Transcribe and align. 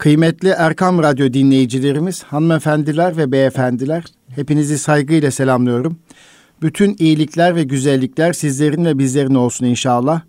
Kıymetli 0.00 0.48
Erkam 0.48 1.02
Radyo 1.02 1.32
dinleyicilerimiz, 1.32 2.22
hanımefendiler 2.22 3.16
ve 3.16 3.32
beyefendiler, 3.32 4.04
hepinizi 4.28 4.78
saygıyla 4.78 5.30
selamlıyorum. 5.30 5.96
Bütün 6.62 6.96
iyilikler 6.98 7.56
ve 7.56 7.62
güzellikler 7.62 8.32
sizlerin 8.32 8.84
ve 8.84 8.98
bizlerin 8.98 9.34
olsun 9.34 9.66
inşallah. 9.66 10.20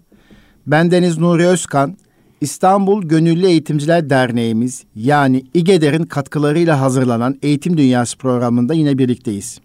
Ben 0.67 0.91
Deniz 0.91 1.17
Nuri 1.17 1.45
Özkan, 1.45 1.97
İstanbul 2.41 3.03
Gönüllü 3.03 3.45
Eğitimciler 3.45 4.09
Derneğimiz 4.09 4.83
yani 4.95 5.43
İGEDER'in 5.53 6.03
katkılarıyla 6.03 6.81
hazırlanan 6.81 7.39
Eğitim 7.41 7.77
Dünyası 7.77 8.17
programında 8.17 8.73
yine 8.73 8.97
birlikteyiz. 8.97 9.59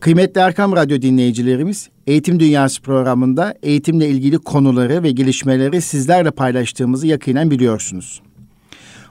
Kıymetli 0.00 0.40
Erkam 0.40 0.76
Radyo 0.76 1.02
dinleyicilerimiz, 1.02 1.88
Eğitim 2.06 2.40
Dünyası 2.40 2.82
programında 2.82 3.54
eğitimle 3.62 4.08
ilgili 4.08 4.38
konuları 4.38 5.02
ve 5.02 5.10
gelişmeleri 5.10 5.80
sizlerle 5.80 6.30
paylaştığımızı 6.30 7.06
yakinen 7.06 7.50
biliyorsunuz. 7.50 8.20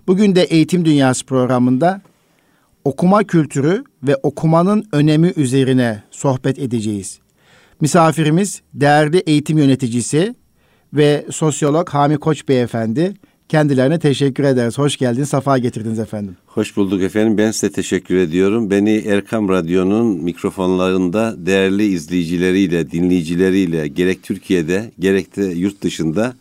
Bugün 0.10 0.36
de 0.36 0.44
Eğitim 0.44 0.86
Dünyası 0.86 1.26
programında 1.26 2.02
okuma 2.84 3.23
kültürü 3.23 3.84
ve 4.04 4.16
okumanın 4.16 4.85
önemi 4.91 5.34
üzerine 5.35 6.04
sohbet 6.12 6.59
edeceğiz. 6.59 7.20
Misafirimiz 7.82 8.62
değerli 8.73 9.18
eğitim 9.18 9.58
yöneticisi 9.58 10.35
ve 10.94 11.26
sosyolog 11.32 11.90
Hami 11.90 12.18
Koç 12.18 12.48
Beyefendi. 12.48 13.13
Kendilerine 13.49 13.99
teşekkür 13.99 14.44
ederiz. 14.44 14.77
Hoş 14.77 14.98
geldiniz, 14.98 15.30
safa 15.30 15.58
getirdiniz 15.58 15.99
efendim. 15.99 16.38
Hoş 16.46 16.77
bulduk 16.77 17.02
efendim. 17.02 17.38
Ben 17.38 17.52
size 17.52 17.71
teşekkür 17.71 18.16
ediyorum. 18.16 18.71
Beni 18.71 18.96
Erkam 18.96 19.49
Radyo'nun 19.49 20.23
mikrofonlarında 20.23 21.35
değerli 21.46 21.85
izleyicileriyle, 21.85 22.91
dinleyicileriyle 22.91 23.88
gerek 23.88 24.23
Türkiye'de 24.23 24.91
gerek 24.99 25.35
de 25.35 25.46
yurt 25.46 25.82
dışında 25.82 26.34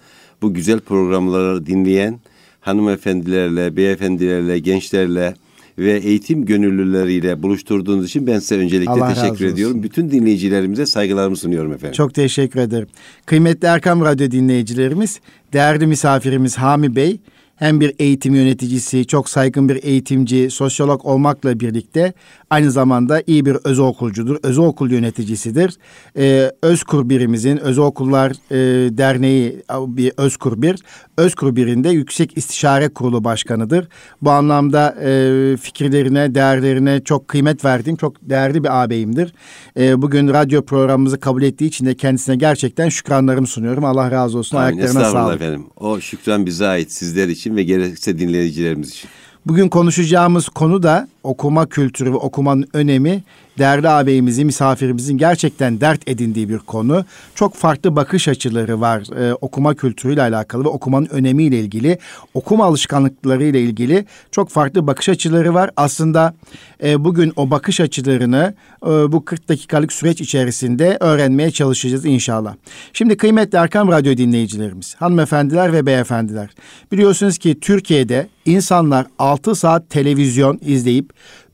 bu 0.43 0.55
güzel 0.55 0.81
programları 0.81 1.67
dinleyen 1.67 2.21
hanımefendilerle, 2.69 3.77
beyefendilerle, 3.77 4.59
gençlerle 4.59 5.35
ve 5.79 5.93
eğitim 5.93 6.45
gönüllüleriyle 6.47 7.43
buluşturduğunuz 7.43 8.07
için 8.07 8.27
ben 8.27 8.39
size 8.39 8.57
öncelikle 8.57 8.91
Allah 8.91 9.15
teşekkür 9.15 9.45
ediyorum. 9.45 9.83
Bütün 9.83 10.11
dinleyicilerimize 10.11 10.87
saygılarımı 10.87 11.37
sunuyorum 11.37 11.73
efendim. 11.73 11.93
Çok 11.93 12.15
teşekkür 12.15 12.61
ederim. 12.61 12.89
Kıymetli 13.27 13.69
Erkam 13.69 14.01
Radyo 14.01 14.31
dinleyicilerimiz, 14.31 15.21
değerli 15.53 15.87
misafirimiz 15.87 16.59
Hami 16.59 16.97
Bey, 16.97 17.19
hem 17.59 17.81
bir 17.81 17.95
eğitim 17.99 18.35
yöneticisi, 18.35 19.07
çok 19.07 19.29
saygın 19.29 19.69
bir 19.69 19.85
eğitimci, 19.85 20.51
sosyolog 20.51 21.05
olmakla 21.05 21.61
birlikte 21.61 22.13
aynı 22.51 22.71
zamanda 22.71 23.23
iyi 23.27 23.47
bir 23.47 23.57
özel 23.65 23.85
okulcudur, 23.85 24.37
özel 24.43 24.65
okul 24.65 24.91
yöneticisidir. 24.91 25.77
Ee, 26.19 26.53
Özkur 26.63 27.09
birimizin, 27.09 27.57
Özel 27.57 27.85
Okullar 27.85 28.33
e, 28.51 28.57
Derneği 28.99 29.63
bir 29.71 30.13
Özkur 30.17 30.63
bir, 30.63 30.83
Özkur 31.17 31.57
birinde 31.57 31.89
Yüksek 31.89 32.39
İstişare 32.39 32.89
Kurulu 32.89 33.25
Başkanıdır. 33.25 33.89
Bu 34.23 34.31
anlamda 34.31 34.97
e, 35.03 35.57
fikirlerine, 35.57 36.35
değerlerine 36.35 37.01
çok 37.05 37.29
kıymet 37.29 37.65
verdiğim, 37.65 37.97
çok 37.97 38.17
değerli 38.23 38.65
bir 38.65 38.83
ağabeyimdir. 38.83 39.35
E, 39.79 40.03
bugün 40.03 40.29
radyo 40.29 40.63
programımızı 40.63 41.21
kabul 41.21 41.43
ettiği 41.43 41.67
için 41.67 41.87
de 41.87 41.95
kendisine 41.95 42.37
gerçekten 42.37 42.89
şükranlarımı 42.89 43.47
sunuyorum. 43.47 43.85
Allah 43.85 44.11
razı 44.11 44.39
olsun, 44.39 44.57
Amin. 44.57 44.79
ayaklarına 44.79 45.11
sağlık. 45.11 45.37
efendim. 45.37 45.67
O 45.77 46.01
şükran 46.01 46.47
bize 46.47 46.67
ait, 46.67 46.93
sizler 46.93 47.29
için 47.29 47.48
ve 47.57 47.63
gerekse 47.63 48.19
dinleyicilerimiz 48.19 48.91
için. 48.91 49.11
Bugün 49.47 49.69
konuşacağımız 49.69 50.49
konu 50.49 50.83
da 50.83 51.09
okuma 51.23 51.67
kültürü 51.67 52.13
ve 52.13 52.17
okumanın 52.17 52.69
önemi 52.73 53.23
değerli 53.59 53.89
ağabeyimizin, 53.89 54.47
misafirimizin 54.47 55.19
gerçekten 55.19 55.81
dert 55.81 56.09
edindiği 56.09 56.49
bir 56.49 56.59
konu. 56.59 57.05
Çok 57.35 57.55
farklı 57.55 57.97
bakış 57.97 58.29
açıları 58.29 58.81
var 58.81 59.21
e, 59.21 59.35
okuma 59.35 59.75
kültürüyle 59.75 60.23
alakalı 60.23 60.65
ve 60.65 60.69
okumanın 60.69 61.07
önemiyle 61.07 61.61
ilgili, 61.61 61.99
okuma 62.35 62.65
alışkanlıklarıyla 62.65 63.61
ilgili 63.61 64.05
çok 64.31 64.51
farklı 64.51 64.87
bakış 64.87 65.09
açıları 65.09 65.55
var. 65.55 65.71
Aslında 65.77 66.35
e, 66.83 67.05
bugün 67.05 67.33
o 67.37 67.51
bakış 67.51 67.81
açılarını 67.81 68.55
e, 68.83 68.89
bu 68.89 69.25
40 69.25 69.49
dakikalık 69.49 69.93
süreç 69.93 70.21
içerisinde 70.21 70.97
öğrenmeye 71.01 71.51
çalışacağız 71.51 72.05
inşallah. 72.05 72.55
Şimdi 72.93 73.17
kıymetli 73.17 73.59
Erkam 73.59 73.89
Radyo 73.89 74.17
dinleyicilerimiz, 74.17 74.95
hanımefendiler 74.95 75.73
ve 75.73 75.87
beyefendiler. 75.87 76.51
Biliyorsunuz 76.93 77.39
ki 77.39 77.61
Türkiye'de 77.61 78.29
insanlar 78.47 79.07
6 79.19 79.55
saat 79.55 79.91
televizyon 79.91 80.59
izleyip 80.63 81.08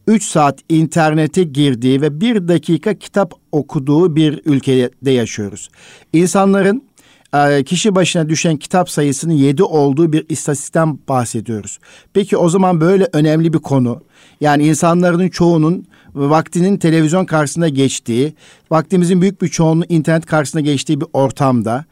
3 0.07 0.25
saat 0.25 0.59
internete 0.69 1.43
girdiği 1.43 2.01
ve 2.01 2.21
bir 2.21 2.49
dakika 2.49 2.95
kitap 2.95 3.35
okuduğu 3.53 4.17
bir 4.17 4.41
ülkede 4.45 5.11
yaşıyoruz. 5.11 5.69
İnsanların 6.13 6.83
e, 7.35 7.65
kişi 7.65 7.95
başına 7.95 8.29
düşen 8.29 8.57
kitap 8.57 8.91
sayısının 8.91 9.35
7 9.35 9.63
olduğu 9.63 10.13
bir 10.13 10.27
istatistikten 10.29 10.99
bahsediyoruz. 11.09 11.79
Peki 12.13 12.37
o 12.37 12.49
zaman 12.49 12.81
böyle 12.81 13.09
önemli 13.13 13.53
bir 13.53 13.59
konu 13.59 14.03
yani 14.41 14.67
insanların 14.67 15.29
çoğunun 15.29 15.87
vaktinin 16.15 16.77
televizyon 16.77 17.25
karşısında 17.25 17.69
geçtiği, 17.69 18.35
vaktimizin 18.71 19.21
büyük 19.21 19.43
bir 19.43 19.49
çoğunluğu 19.49 19.85
internet 19.89 20.27
karşısında 20.27 20.61
geçtiği 20.61 21.01
bir 21.01 21.07
ortamda 21.13 21.85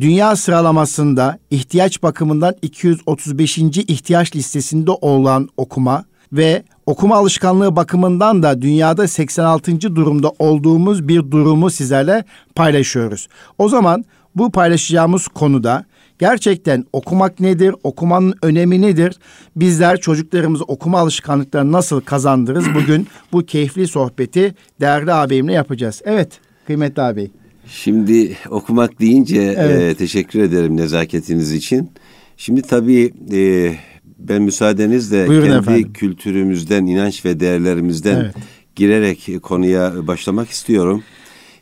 dünya 0.00 0.36
sıralamasında 0.36 1.38
ihtiyaç 1.50 2.02
bakımından 2.02 2.54
235. 2.62 3.58
ihtiyaç 3.58 4.36
listesinde 4.36 4.90
olan 4.90 5.48
okuma 5.56 6.04
ve 6.32 6.62
okuma 6.86 7.16
alışkanlığı 7.16 7.76
bakımından 7.76 8.42
da 8.42 8.62
dünyada 8.62 9.08
86. 9.08 9.80
durumda 9.80 10.32
olduğumuz 10.38 11.08
bir 11.08 11.30
durumu 11.30 11.70
sizlerle 11.70 12.24
paylaşıyoruz. 12.54 13.28
O 13.58 13.68
zaman 13.68 14.04
bu 14.34 14.50
paylaşacağımız 14.50 15.28
konuda 15.28 15.84
gerçekten 16.18 16.84
okumak 16.92 17.40
nedir, 17.40 17.74
okumanın 17.82 18.34
önemi 18.42 18.82
nedir? 18.82 19.18
Bizler 19.56 20.00
çocuklarımızı 20.00 20.64
okuma 20.64 20.98
alışkanlıklarını 20.98 21.72
nasıl 21.72 22.00
kazandırırız? 22.00 22.66
Bugün 22.74 23.06
bu 23.32 23.46
keyifli 23.46 23.88
sohbeti 23.88 24.54
değerli 24.80 25.12
ağabeyimle 25.12 25.52
yapacağız. 25.52 26.02
Evet 26.04 26.40
kıymetli 26.66 27.02
ağabey. 27.02 27.30
Şimdi 27.66 28.36
okumak 28.50 29.00
deyince 29.00 29.54
evet. 29.58 29.82
e, 29.82 29.94
teşekkür 29.94 30.40
ederim 30.40 30.76
nezaketiniz 30.76 31.52
için. 31.52 31.90
Şimdi 32.36 32.62
tabii 32.62 33.12
e, 33.32 33.72
ben 34.18 34.42
müsaadenizle 34.42 35.28
Buyurun 35.28 35.46
kendi 35.46 35.58
efendim. 35.58 35.92
kültürümüzden, 35.92 36.86
inanç 36.86 37.24
ve 37.24 37.40
değerlerimizden 37.40 38.16
evet. 38.16 38.34
girerek 38.76 39.42
konuya 39.42 40.06
başlamak 40.06 40.50
istiyorum. 40.50 41.02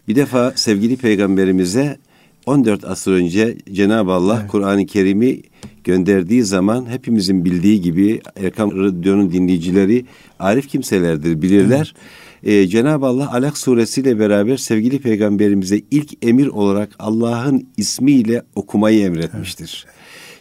Bir 0.09 0.17
defa 0.17 0.53
sevgili 0.56 0.97
peygamberimize 0.97 1.99
14 2.47 2.84
asır 2.84 3.12
önce 3.12 3.56
Cenab-ı 3.72 4.12
Allah 4.12 4.39
evet. 4.41 4.50
Kur'an-ı 4.50 4.87
Kerim'i 4.87 5.43
gönderdiği 5.84 6.44
zaman 6.44 6.87
hepimizin 6.91 7.44
bildiği 7.44 7.81
gibi 7.81 8.21
Erkam 8.37 8.71
Radyo'nun 8.71 9.33
dinleyicileri 9.33 10.05
arif 10.38 10.69
kimselerdir, 10.69 11.43
bilirler. 11.43 11.94
Evet. 11.94 12.62
Ee, 12.65 12.67
Cenab-ı 12.67 13.06
Allah 13.06 13.33
Alak 13.33 13.59
suresiyle 13.59 14.19
beraber 14.19 14.56
sevgili 14.56 14.99
peygamberimize 14.99 15.81
ilk 15.91 16.25
emir 16.25 16.47
olarak 16.47 16.91
Allah'ın 16.99 17.69
ismiyle 17.77 18.43
okumayı 18.55 19.05
emretmiştir. 19.05 19.87
Evet. 19.87 19.96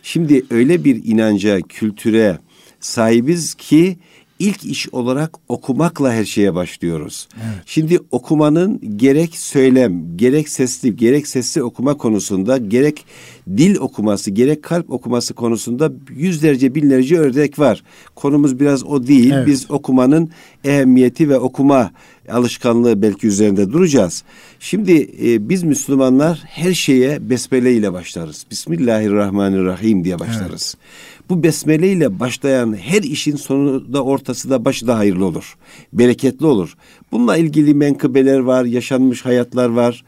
Şimdi 0.05 0.45
öyle 0.49 0.83
bir 0.83 1.01
inanca, 1.05 1.61
kültüre 1.61 2.37
sahibiz 2.79 3.53
ki 3.53 3.97
ilk 4.39 4.65
iş 4.65 4.89
olarak 4.89 5.37
okumakla 5.47 6.13
her 6.13 6.25
şeye 6.25 6.55
başlıyoruz. 6.55 7.27
Evet. 7.35 7.63
Şimdi 7.65 7.99
okumanın 8.11 8.97
gerek 8.97 9.37
söylem, 9.37 10.17
gerek 10.17 10.49
sesli, 10.49 10.95
gerek 10.95 11.27
sesli 11.27 11.63
okuma 11.63 11.97
konusunda, 11.97 12.57
gerek 12.57 13.05
dil 13.57 13.75
okuması, 13.75 14.31
gerek 14.31 14.63
kalp 14.63 14.91
okuması 14.91 15.33
konusunda 15.33 15.91
yüzlerce, 16.15 16.75
binlerce 16.75 17.17
örnek 17.17 17.59
var. 17.59 17.83
Konumuz 18.15 18.59
biraz 18.59 18.83
o 18.83 19.07
değil. 19.07 19.31
Evet. 19.31 19.47
Biz 19.47 19.71
okumanın 19.71 20.29
ehemmiyeti 20.63 21.29
ve 21.29 21.37
okuma 21.37 21.91
alışkanlığı 22.29 23.01
belki 23.01 23.27
üzerinde 23.27 23.71
duracağız. 23.71 24.23
Şimdi 24.59 25.09
e, 25.23 25.49
biz 25.49 25.63
Müslümanlar 25.63 26.41
her 26.45 26.73
şeye 26.73 27.29
besmele 27.29 27.73
ile 27.73 27.93
başlarız. 27.93 28.45
Bismillahirrahmanirrahim 28.51 30.03
diye 30.03 30.19
başlarız. 30.19 30.75
Evet. 30.77 31.29
Bu 31.29 31.43
besmele 31.43 31.91
ile 31.91 32.19
başlayan 32.19 32.77
her 32.77 33.03
işin 33.03 33.35
sonu 33.35 33.93
da 33.93 34.03
ortası 34.03 34.49
da 34.49 34.65
başı 34.65 34.87
da 34.87 34.97
hayırlı 34.97 35.25
olur. 35.25 35.57
Bereketli 35.93 36.45
olur. 36.45 36.77
Bununla 37.11 37.37
ilgili 37.37 37.73
menkıbeler 37.73 38.39
var, 38.39 38.65
yaşanmış 38.65 39.25
hayatlar 39.25 39.69
var. 39.69 40.03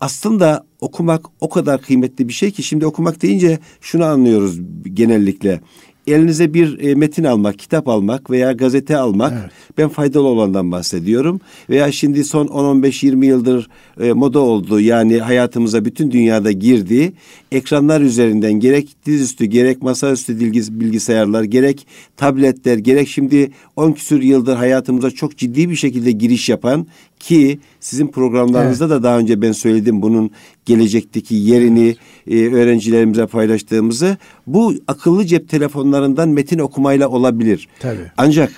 Aslında 0.00 0.66
okumak 0.80 1.26
o 1.40 1.48
kadar 1.48 1.82
kıymetli 1.82 2.28
bir 2.28 2.32
şey 2.32 2.50
ki 2.50 2.62
şimdi 2.62 2.86
okumak 2.86 3.22
deyince 3.22 3.58
şunu 3.80 4.04
anlıyoruz 4.04 4.60
genellikle 4.84 5.60
elinize 6.06 6.54
bir 6.54 6.78
e, 6.78 6.94
metin 6.94 7.24
almak, 7.24 7.58
kitap 7.58 7.88
almak 7.88 8.30
veya 8.30 8.52
gazete 8.52 8.96
almak 8.96 9.32
evet. 9.40 9.50
ben 9.78 9.88
faydalı 9.88 10.26
olandan 10.26 10.72
bahsediyorum. 10.72 11.40
Veya 11.70 11.92
şimdi 11.92 12.24
son 12.24 12.46
10-15-20 12.46 13.24
yıldır 13.24 13.68
e, 14.00 14.12
moda 14.12 14.38
oldu 14.38 14.80
yani 14.80 15.18
hayatımıza 15.18 15.84
bütün 15.84 16.10
dünyada 16.10 16.52
girdi. 16.52 17.12
Ekranlar 17.52 18.00
üzerinden 18.00 18.52
gerek 18.52 18.88
dizüstü 19.06 19.44
gerek 19.44 19.82
masaüstü 19.82 20.40
bilgisayarlar 20.80 21.42
gerek 21.42 21.86
tabletler 22.16 22.78
gerek 22.78 23.08
şimdi 23.08 23.50
10 23.76 23.92
küsur 23.92 24.22
yıldır 24.22 24.56
hayatımıza 24.56 25.10
çok 25.10 25.36
ciddi 25.36 25.70
bir 25.70 25.76
şekilde 25.76 26.12
giriş 26.12 26.48
yapan 26.48 26.86
ki 27.22 27.58
sizin 27.80 28.08
programlarınızda 28.08 28.84
evet. 28.84 28.94
da 28.94 29.02
daha 29.02 29.18
önce 29.18 29.42
ben 29.42 29.52
söyledim 29.52 30.02
bunun 30.02 30.30
gelecekteki 30.64 31.34
yerini 31.34 31.96
e, 32.30 32.46
öğrencilerimize 32.46 33.26
paylaştığımızı 33.26 34.16
bu 34.46 34.74
akıllı 34.88 35.26
cep 35.26 35.48
telefonlarından 35.48 36.28
metin 36.28 36.58
okumayla 36.58 37.08
olabilir. 37.08 37.68
Tabii. 37.80 38.10
Ancak 38.16 38.52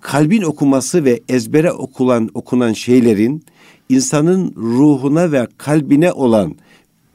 kalbin 0.00 0.42
okuması 0.42 1.04
ve 1.04 1.20
ezbere 1.28 1.72
okulan 1.72 2.30
okunan 2.34 2.72
şeylerin 2.72 3.44
insanın 3.88 4.54
ruhuna 4.56 5.32
ve 5.32 5.46
kalbine 5.58 6.12
olan 6.12 6.56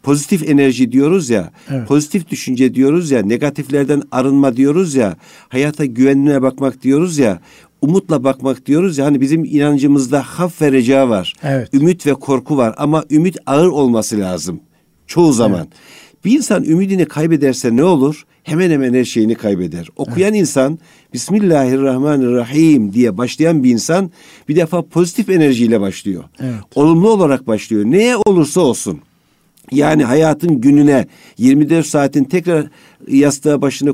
pozitif 0.03 0.49
enerji 0.49 0.91
diyoruz 0.91 1.29
ya, 1.29 1.51
evet. 1.69 1.87
pozitif 1.87 2.29
düşünce 2.29 2.75
diyoruz 2.75 3.11
ya, 3.11 3.21
negatiflerden 3.21 4.01
arınma 4.11 4.55
diyoruz 4.55 4.95
ya, 4.95 5.17
hayata 5.49 5.85
güvenine 5.85 6.41
bakmak 6.41 6.83
diyoruz 6.83 7.17
ya, 7.17 7.39
umutla 7.81 8.23
bakmak 8.23 8.65
diyoruz 8.65 8.97
ya 8.97 9.05
hani 9.05 9.21
bizim 9.21 9.45
inancımızda 9.45 10.21
haf 10.21 10.61
ve 10.61 10.71
reca 10.71 11.09
var. 11.09 11.33
Evet. 11.43 11.73
Ümit 11.73 12.05
ve 12.05 12.13
korku 12.13 12.57
var 12.57 12.75
ama 12.77 13.03
ümit 13.11 13.37
ağır 13.45 13.67
olması 13.67 14.19
lazım 14.19 14.59
çoğu 15.09 15.33
zaman. 15.33 15.59
Evet. 15.59 16.25
Bir 16.25 16.31
insan 16.31 16.63
ümidini 16.63 17.05
kaybederse 17.05 17.75
ne 17.75 17.83
olur? 17.83 18.25
Hemen 18.43 18.71
hemen 18.71 18.93
her 18.93 19.05
şeyini 19.05 19.35
kaybeder. 19.35 19.87
Okuyan 19.95 20.29
evet. 20.29 20.41
insan 20.41 20.79
Bismillahirrahmanirrahim 21.13 22.93
diye 22.93 23.17
başlayan 23.17 23.63
bir 23.63 23.71
insan 23.71 24.11
bir 24.49 24.55
defa 24.55 24.81
pozitif 24.81 25.29
enerjiyle 25.29 25.81
başlıyor. 25.81 26.23
Evet. 26.39 26.53
Olumlu 26.75 27.09
olarak 27.09 27.47
başlıyor. 27.47 27.85
Neye 27.85 28.17
olursa 28.17 28.61
olsun. 28.61 28.99
Yani 29.71 30.03
hayatın 30.03 30.61
gününe 30.61 31.07
24 31.37 31.85
saatin 31.85 32.23
tekrar 32.23 32.67
yastığa 33.07 33.61
başına 33.61 33.93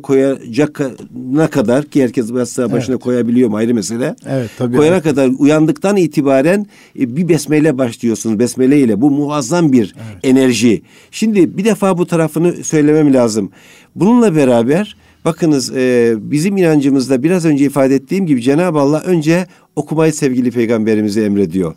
koyacakına 1.26 1.48
kadar 1.48 1.86
ki 1.86 2.04
herkes 2.04 2.32
yastığa 2.32 2.72
başına 2.72 2.96
evet. 2.96 3.04
koyabiliyor 3.04 3.50
mu 3.50 3.58
ayrı 3.58 3.74
mesele. 3.74 4.16
Evet 4.26 4.50
tabii. 4.58 4.78
Koyana 4.78 4.96
evet. 4.96 5.04
kadar 5.04 5.30
uyandıktan 5.40 5.98
itibaren 5.98 6.66
e, 7.00 7.16
bir 7.16 7.30
besmele 7.30 7.78
başlıyorsunuz. 7.78 8.40
Besmele 8.40 8.80
ile 8.80 9.02
bu 9.02 9.12
muazzam 9.12 9.72
bir 9.72 9.96
evet. 9.98 10.18
enerji. 10.24 10.82
Şimdi 11.12 11.58
bir 11.58 11.66
defa 11.66 11.98
bu 11.98 12.06
tarafını 12.06 12.64
söylemem 12.64 13.14
lazım. 13.14 13.52
Bununla 13.96 14.36
beraber 14.36 14.96
bakınız 15.26 15.76
e, 15.76 16.16
bizim 16.18 16.58
inancımızda 16.58 17.24
biraz 17.24 17.46
önce 17.46 17.66
ifade 17.66 17.96
ettiğim 17.96 18.26
gibi 18.26 18.42
Cenab-ı 18.42 18.80
Allah 18.80 19.02
önce 19.02 19.48
okumayı 19.76 20.14
sevgili 20.14 20.52
peygamberimize 20.52 21.26
emrediyor. 21.26 21.76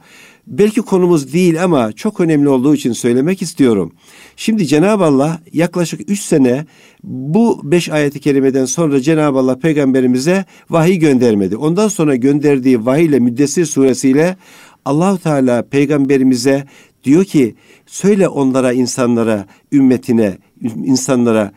Belki 0.49 0.81
konumuz 0.81 1.33
değil 1.33 1.65
ama 1.65 1.93
çok 1.93 2.21
önemli 2.21 2.49
olduğu 2.49 2.75
için 2.75 2.93
söylemek 2.93 3.43
istiyorum. 3.43 3.93
Şimdi 4.37 4.67
Cenab-ı 4.67 5.05
Allah 5.05 5.41
yaklaşık 5.53 6.11
üç 6.11 6.21
sene 6.21 6.67
bu 7.05 7.61
beş 7.65 7.89
ayeti 7.89 8.21
kerimeden 8.21 8.65
sonra 8.65 9.01
Cenab-ı 9.01 9.39
Allah 9.39 9.59
peygamberimize 9.59 10.45
vahiy 10.71 10.99
göndermedi. 10.99 11.57
Ondan 11.57 11.89
sonra 11.89 12.17
gönderdiği 12.17 12.87
vahiy 12.87 13.05
ile 13.05 13.19
Müddessir 13.19 13.67
suresiyle 13.67 14.37
Allahu 14.85 15.19
Teala 15.19 15.63
peygamberimize 15.63 16.65
diyor 17.05 17.25
ki 17.25 17.55
söyle 17.87 18.29
onlara 18.29 18.73
insanlara 18.73 19.47
ümmetine 19.73 20.39
insanlara 20.85 21.53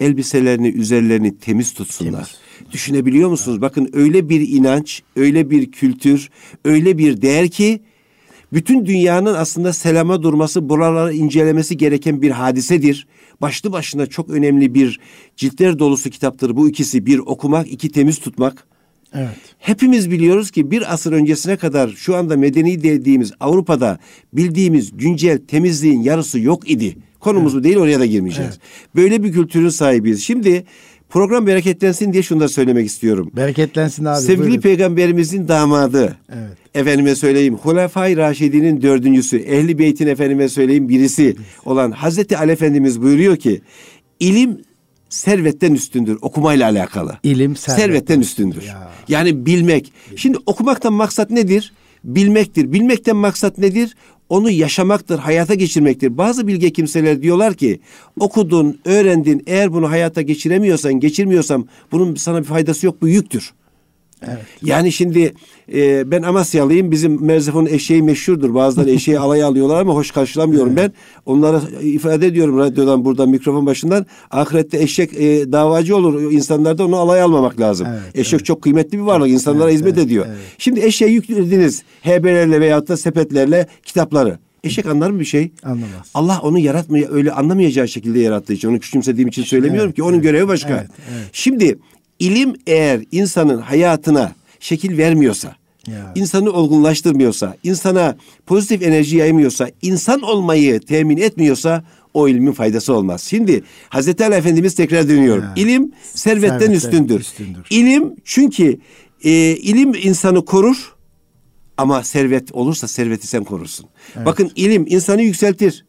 elbiselerini 0.00 0.68
üzerlerini 0.68 1.38
temiz 1.38 1.74
tutsunlar. 1.74 2.12
Temiz. 2.12 2.72
Düşünebiliyor 2.72 3.30
musunuz? 3.30 3.60
Bakın 3.60 3.90
öyle 3.92 4.28
bir 4.28 4.48
inanç, 4.48 5.02
öyle 5.16 5.50
bir 5.50 5.72
kültür, 5.72 6.30
öyle 6.64 6.98
bir 6.98 7.22
değer 7.22 7.48
ki 7.48 7.80
bütün 8.52 8.86
dünyanın 8.86 9.34
aslında 9.34 9.72
selama 9.72 10.22
durması, 10.22 10.68
buraları 10.68 11.14
incelemesi 11.14 11.76
gereken 11.76 12.22
bir 12.22 12.30
hadisedir. 12.30 13.06
Başlı 13.40 13.72
başına 13.72 14.06
çok 14.06 14.30
önemli 14.30 14.74
bir 14.74 15.00
ciltler 15.36 15.78
dolusu 15.78 16.10
kitaptır 16.10 16.56
bu 16.56 16.68
ikisi. 16.68 17.06
Bir 17.06 17.18
okumak, 17.18 17.72
iki 17.72 17.88
temiz 17.88 18.18
tutmak. 18.18 18.66
Evet. 19.14 19.36
Hepimiz 19.58 20.10
biliyoruz 20.10 20.50
ki 20.50 20.70
bir 20.70 20.94
asır 20.94 21.12
öncesine 21.12 21.56
kadar 21.56 21.88
şu 21.88 22.16
anda 22.16 22.36
medeni 22.36 22.82
dediğimiz 22.82 23.32
Avrupa'da 23.40 23.98
bildiğimiz 24.32 24.96
güncel 24.96 25.38
temizliğin 25.48 26.00
yarısı 26.02 26.38
yok 26.40 26.70
idi. 26.70 26.96
Konumuz 27.20 27.54
evet. 27.54 27.64
değil 27.64 27.76
oraya 27.76 28.00
da 28.00 28.06
girmeyeceğiz. 28.06 28.50
Evet. 28.50 28.94
Böyle 28.96 29.22
bir 29.22 29.32
kültürün 29.32 29.68
sahibiyiz. 29.68 30.22
Şimdi 30.22 30.64
Program 31.10 31.46
bereketlensin 31.46 32.12
diye 32.12 32.22
şunu 32.22 32.40
da 32.40 32.48
söylemek 32.48 32.86
istiyorum. 32.86 33.30
Bereketlensin 33.36 34.04
abi. 34.04 34.20
Sevgili 34.20 34.46
buyurun. 34.46 34.60
peygamberimizin 34.60 35.48
damadı. 35.48 36.16
Evet. 36.28 36.56
Efendime 36.74 37.14
söyleyeyim 37.14 37.54
Hulefai 37.54 38.16
Raşidi'nin 38.16 38.82
dördüncüsü, 38.82 39.38
Ehli 39.38 39.78
Beyt'in 39.78 40.06
efendime 40.06 40.48
söyleyeyim 40.48 40.88
birisi 40.88 41.36
olan 41.64 41.90
Hazreti 41.90 42.36
Ali 42.38 42.52
Efendimiz 42.52 43.02
buyuruyor 43.02 43.36
ki 43.36 43.60
ilim 44.20 44.60
servetten 45.08 45.74
üstündür 45.74 46.18
okumayla 46.22 46.68
alakalı. 46.68 47.18
İlim 47.22 47.56
servetten, 47.56 47.86
servetten 47.86 48.20
üstündür. 48.20 48.62
Ya. 48.62 48.90
Yani 49.08 49.46
bilmek. 49.46 49.92
Şimdi 50.16 50.38
okumaktan 50.46 50.92
maksat 50.92 51.30
nedir? 51.30 51.72
Bilmektir. 52.04 52.72
Bilmekten 52.72 53.16
maksat 53.16 53.58
nedir? 53.58 53.96
Onu 54.30 54.50
yaşamaktır, 54.50 55.18
hayata 55.18 55.54
geçirmektir. 55.54 56.18
Bazı 56.18 56.46
bilge 56.46 56.70
kimseler 56.70 57.22
diyorlar 57.22 57.54
ki 57.54 57.80
okudun, 58.20 58.80
öğrendin, 58.84 59.42
eğer 59.46 59.72
bunu 59.72 59.90
hayata 59.90 60.22
geçiremiyorsan, 60.22 60.94
geçirmiyorsam 60.94 61.66
bunun 61.92 62.14
sana 62.14 62.38
bir 62.38 62.44
faydası 62.44 62.86
yok, 62.86 63.02
bu 63.02 63.08
yüktür. 63.08 63.52
Evet. 64.22 64.38
Yani 64.62 64.92
şimdi 64.92 65.34
e, 65.74 66.10
ben 66.10 66.22
Amasyalıyım. 66.22 66.90
Bizim 66.90 67.24
Merzefon'un 67.24 67.66
eşeği 67.66 68.02
meşhurdur. 68.02 68.54
Bazıları 68.54 68.90
eşeği 68.90 69.18
alaya 69.20 69.46
alıyorlar 69.46 69.80
ama 69.80 69.94
hoş 69.94 70.10
karşılamıyorum 70.10 70.72
evet. 70.78 70.78
ben. 70.78 70.92
Onlara 71.32 71.60
ifade 71.82 72.26
ediyorum 72.26 72.58
radyodan 72.58 73.04
buradan 73.04 73.28
mikrofon 73.28 73.66
başından. 73.66 74.06
Ahirette 74.30 74.82
eşek 74.82 75.14
e, 75.14 75.52
davacı 75.52 75.96
olur. 75.96 76.32
İnsanlarda 76.32 76.84
onu 76.84 76.96
alaya 76.96 77.24
almamak 77.24 77.60
lazım. 77.60 77.86
Evet, 77.90 78.00
eşek 78.14 78.34
evet. 78.34 78.46
çok 78.46 78.62
kıymetli 78.62 78.98
bir 78.98 79.02
varlık. 79.02 79.28
İnsanlara 79.28 79.64
evet, 79.64 79.74
hizmet 79.74 79.94
evet, 79.94 80.06
ediyor. 80.06 80.26
Evet. 80.28 80.38
Şimdi 80.58 80.80
eşeği 80.80 81.12
yüklediniz. 81.12 81.82
Hebelerle 82.00 82.60
veyahut 82.60 82.88
da 82.88 82.96
sepetlerle 82.96 83.66
kitapları. 83.82 84.38
Eşek 84.64 84.86
anlar 84.86 85.10
mı 85.10 85.20
bir 85.20 85.24
şey? 85.24 85.52
Anlamaz. 85.62 86.10
Allah 86.14 86.40
onu 86.42 86.58
yaratmıyor 86.58 87.10
öyle 87.12 87.32
anlamayacağı 87.32 87.88
şekilde 87.88 88.20
yarattığı 88.20 88.52
için. 88.52 88.68
Onu 88.68 88.80
küçümsediğim 88.80 89.28
için 89.28 89.42
söylemiyorum 89.42 89.88
evet, 89.88 89.96
ki 89.96 90.02
onun 90.02 90.12
evet, 90.12 90.22
görevi 90.22 90.48
başka. 90.48 90.70
Evet, 90.70 90.90
evet. 91.12 91.28
Şimdi 91.32 91.78
ilim 92.20 92.54
eğer 92.66 93.00
insanın 93.12 93.58
hayatına 93.58 94.32
şekil 94.60 94.98
vermiyorsa, 94.98 95.56
ya. 95.86 96.12
insanı 96.14 96.50
olgunlaştırmıyorsa, 96.50 97.56
insana 97.62 98.16
pozitif 98.46 98.82
enerji 98.82 99.16
yaymıyorsa, 99.16 99.70
insan 99.82 100.20
olmayı 100.20 100.80
temin 100.80 101.16
etmiyorsa 101.16 101.84
o 102.14 102.28
ilmin 102.28 102.52
faydası 102.52 102.94
olmaz. 102.94 103.22
Şimdi 103.22 103.62
Hazreti 103.88 104.24
Ali 104.24 104.34
Efendimiz 104.34 104.74
tekrar 104.74 105.08
dönüyorum. 105.08 105.44
Ya. 105.44 105.52
İlim 105.56 105.92
servetten, 106.14 106.48
servetten 106.48 106.72
üstündür. 106.72 107.20
üstündür. 107.20 107.66
İlim 107.70 108.14
çünkü 108.24 108.78
e, 109.24 109.30
ilim 109.56 109.94
insanı 109.94 110.44
korur 110.44 110.94
ama 111.76 112.02
servet 112.04 112.52
olursa 112.52 112.88
serveti 112.88 113.26
sen 113.26 113.44
korursun. 113.44 113.86
Evet. 114.16 114.26
Bakın 114.26 114.50
ilim 114.56 114.86
insanı 114.88 115.22
yükseltir. 115.22 115.84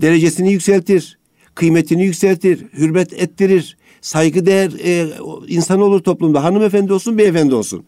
Derecesini 0.00 0.52
yükseltir. 0.52 1.18
Kıymetini 1.54 2.04
yükseltir. 2.04 2.66
Hürmet 2.72 3.12
ettirir 3.12 3.76
saygı 4.00 4.46
değer 4.46 4.70
e, 4.84 5.08
insan 5.48 5.80
olur 5.80 6.00
toplumda. 6.02 6.44
Hanımefendi 6.44 6.92
olsun, 6.92 7.18
beyefendi 7.18 7.54
olsun. 7.54 7.84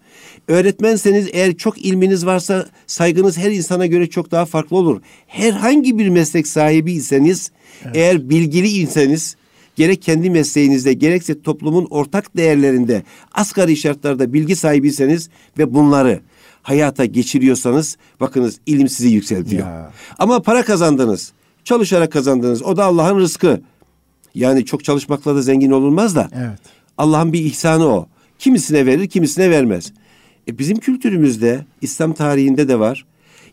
Öğretmenseniz 0.49 1.28
eğer 1.33 1.57
çok 1.57 1.78
ilminiz 1.78 2.26
varsa 2.26 2.66
saygınız 2.87 3.38
her 3.38 3.50
insana 3.50 3.87
göre 3.87 4.07
çok 4.07 4.31
daha 4.31 4.45
farklı 4.45 4.76
olur. 4.76 5.00
Herhangi 5.26 5.99
bir 5.99 6.09
meslek 6.09 6.47
sahibiyseniz, 6.47 7.50
evet. 7.85 7.97
eğer 7.97 8.31
bilgiliyseniz 8.31 9.37
gerek 9.76 10.02
kendi 10.02 10.31
mesleğinizde 10.31 10.92
gerekse 10.92 11.42
toplumun 11.42 11.87
ortak 11.90 12.37
değerlerinde 12.37 13.02
asgari 13.33 13.76
şartlarda 13.76 14.33
bilgi 14.33 14.57
sahibiyseniz 14.57 15.28
ve 15.59 15.75
bunları 15.75 16.21
hayata 16.62 17.04
geçiriyorsanız 17.04 17.97
bakınız 18.21 18.59
ilim 18.66 18.88
sizi 18.88 19.09
yükseltiyor. 19.09 19.66
Ya. 19.66 19.92
Ama 20.19 20.42
para 20.42 20.62
kazandınız. 20.62 21.33
Çalışarak 21.64 22.12
kazandınız. 22.12 22.62
O 22.62 22.76
da 22.76 22.85
Allah'ın 22.85 23.19
rızkı. 23.19 23.61
Yani 24.34 24.64
çok 24.64 24.84
çalışmakla 24.84 25.34
da 25.34 25.42
zengin 25.42 25.70
olunmaz 25.70 26.16
da. 26.16 26.28
Evet. 26.34 26.58
Allah'ın 26.98 27.32
bir 27.32 27.44
ihsanı 27.44 27.86
o. 27.86 28.06
Kimisine 28.38 28.86
verir, 28.86 29.08
kimisine 29.08 29.50
vermez. 29.50 29.92
E 30.48 30.58
bizim 30.58 30.76
kültürümüzde, 30.76 31.64
İslam 31.80 32.12
tarihinde 32.12 32.68
de 32.68 32.78
var. 32.78 33.04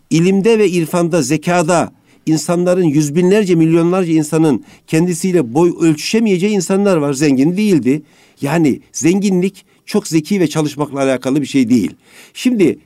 İlimde 0.09 0.59
ve 0.59 0.69
irfanda, 0.69 1.21
zekada 1.21 1.91
insanların 2.25 2.83
yüz 2.83 3.15
binlerce, 3.15 3.55
milyonlarca 3.55 4.13
insanın 4.13 4.65
kendisiyle 4.87 5.53
boy 5.53 5.73
ölçüşemeyeceği 5.79 6.55
insanlar 6.55 6.97
var. 6.97 7.13
Zengin 7.13 7.57
değildi. 7.57 8.01
Yani 8.41 8.81
zenginlik 8.91 9.65
çok 9.85 10.07
zeki 10.07 10.39
ve 10.39 10.47
çalışmakla 10.47 10.99
alakalı 10.99 11.41
bir 11.41 11.45
şey 11.45 11.69
değil. 11.69 11.95
Şimdi 12.33 12.79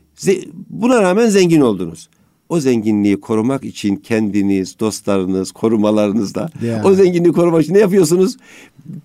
buna 0.69 1.01
rağmen 1.01 1.27
zengin 1.27 1.61
oldunuz 1.61 2.09
o 2.53 2.59
zenginliği 2.59 3.19
korumak 3.19 3.63
için 3.63 3.95
kendiniz, 3.95 4.79
dostlarınız, 4.79 5.51
korumalarınızda 5.51 6.49
yani. 6.63 6.87
o 6.87 6.93
zenginliği 6.93 7.33
korumak 7.33 7.63
için 7.63 7.73
ne 7.73 7.79
yapıyorsunuz? 7.79 8.37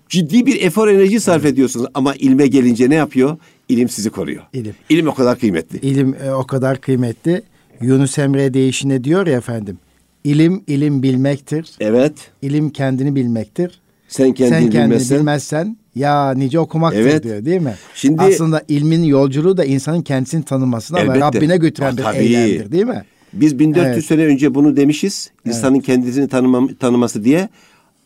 Ciddi 0.09 0.45
bir 0.45 0.61
efor 0.61 0.87
enerji 0.87 1.19
sarf 1.19 1.41
evet. 1.41 1.53
ediyorsunuz 1.53 1.87
ama 1.93 2.15
ilme 2.15 2.47
gelince 2.47 2.89
ne 2.89 2.95
yapıyor? 2.95 3.37
İlim 3.69 3.89
sizi 3.89 4.09
koruyor. 4.09 4.43
İlim. 4.53 4.73
İlim 4.89 5.07
o 5.07 5.13
kadar 5.13 5.39
kıymetli. 5.39 5.79
İlim 5.79 6.15
e, 6.25 6.31
o 6.31 6.47
kadar 6.47 6.81
kıymetli. 6.81 7.41
Yunus 7.81 8.17
Emre 8.17 8.53
değişine 8.53 9.03
diyor 9.03 9.27
ya 9.27 9.37
efendim. 9.37 9.77
İlim 10.23 10.63
ilim 10.67 11.03
bilmektir. 11.03 11.71
Evet. 11.79 12.13
İlim 12.41 12.69
kendini 12.69 13.15
bilmektir. 13.15 13.79
Sen 14.07 14.33
kendini, 14.33 14.59
Sen 14.59 14.69
kendini 14.69 14.89
bilmezsen, 14.89 15.19
bilmezsen 15.19 15.77
Ya 15.95 16.31
nice 16.31 16.59
okumaktır 16.59 16.99
evet. 16.99 17.23
diyor 17.23 17.45
değil 17.45 17.61
mi? 17.61 17.73
Şimdi 17.95 18.21
aslında 18.21 18.63
ilmin 18.67 19.03
yolculuğu 19.03 19.57
da 19.57 19.65
insanın 19.65 20.01
kendisini 20.01 20.45
tanımasına 20.45 20.99
elbette. 20.99 21.19
ve 21.19 21.19
Rabbine 21.19 21.57
götüren 21.57 21.97
bir 21.97 22.03
tabii. 22.03 22.17
eylemdir 22.17 22.71
değil 22.71 22.85
mi? 22.85 23.03
Biz 23.33 23.59
1400 23.59 23.93
evet. 23.93 24.05
sene 24.05 24.25
önce 24.25 24.55
bunu 24.55 24.77
demişiz. 24.77 25.31
İnsanın 25.45 25.75
evet. 25.75 25.85
kendisini 25.85 26.27
tanımam, 26.27 26.67
tanıması 26.67 27.23
diye. 27.23 27.49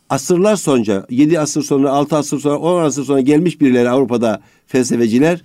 Asırlar 0.10 0.56
sonra, 0.56 1.06
7 1.10 1.39
asır 1.39 1.63
sonra, 1.63 1.92
6 1.92 2.15
asır 2.18 2.39
sonra, 2.39 2.58
10 2.58 2.84
asır 2.84 3.03
sonra 3.06 3.22
gelmiş 3.22 3.62
birileri 3.62 3.89
Avrupa'da 3.89 4.42
felsefeciler 4.68 5.42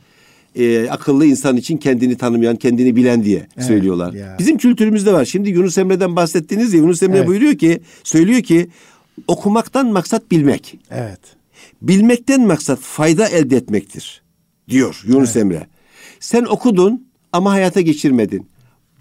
e, 0.57 0.91
akıllı 0.91 1.27
insan 1.27 1.57
için 1.57 1.77
kendini 1.77 2.17
tanımayan, 2.17 2.57
kendini 2.57 2.97
bilen 2.97 3.25
diye 3.25 3.47
evet, 3.57 3.67
söylüyorlar. 3.67 4.13
Ya. 4.13 4.37
Bizim 4.39 4.59
kültürümüzde 4.59 5.13
var. 5.13 5.25
Şimdi 5.25 5.51
Yunus 5.51 5.79
Emre'den 5.79 6.17
bahsettiniz 6.17 6.75
ya 6.75 6.81
Yunus 6.81 7.03
Emre 7.03 7.17
evet. 7.17 7.29
buyuruyor 7.29 7.55
ki, 7.55 7.81
söylüyor 8.05 8.43
ki 8.43 8.69
okumaktan 9.27 9.87
maksat 9.87 10.31
bilmek. 10.31 10.79
Evet. 10.91 11.21
Bilmekten 11.83 12.47
maksat 12.47 12.79
fayda 12.79 13.29
elde 13.29 13.57
etmektir 13.57 14.23
diyor 14.69 15.03
Yunus 15.07 15.37
evet. 15.37 15.45
Emre. 15.45 15.67
Sen 16.21 16.45
okudun 16.45 17.09
ama 17.33 17.51
hayata 17.51 17.81
geçirmedin. 17.81 18.47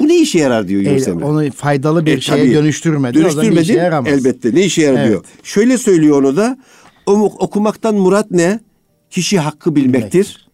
Ne 0.07 0.17
işe 0.17 0.39
yarar 0.39 0.67
diyor 0.67 0.81
Yunus 0.81 1.07
Emre. 1.07 1.25
Onu 1.25 1.51
faydalı 1.51 2.05
bir 2.05 2.17
e, 2.17 2.21
şeye 2.21 2.43
tabii, 2.43 2.53
dönüştürmedin. 2.53 3.19
Dönüştürmedin. 3.19 3.61
işe 3.61 3.73
yaramaz. 3.73 4.13
Elbette 4.13 4.55
ne 4.55 4.63
işe 4.63 4.81
yarar 4.81 4.97
evet. 4.97 5.09
diyor. 5.09 5.23
Şöyle 5.43 5.77
söylüyor 5.77 6.21
onu 6.21 6.37
da. 6.37 6.57
Okumaktan 7.05 7.95
murat 7.95 8.31
ne? 8.31 8.59
Kişi 9.09 9.39
hakkı 9.39 9.75
bilmektir. 9.75 10.25
Bilmek. 10.25 10.47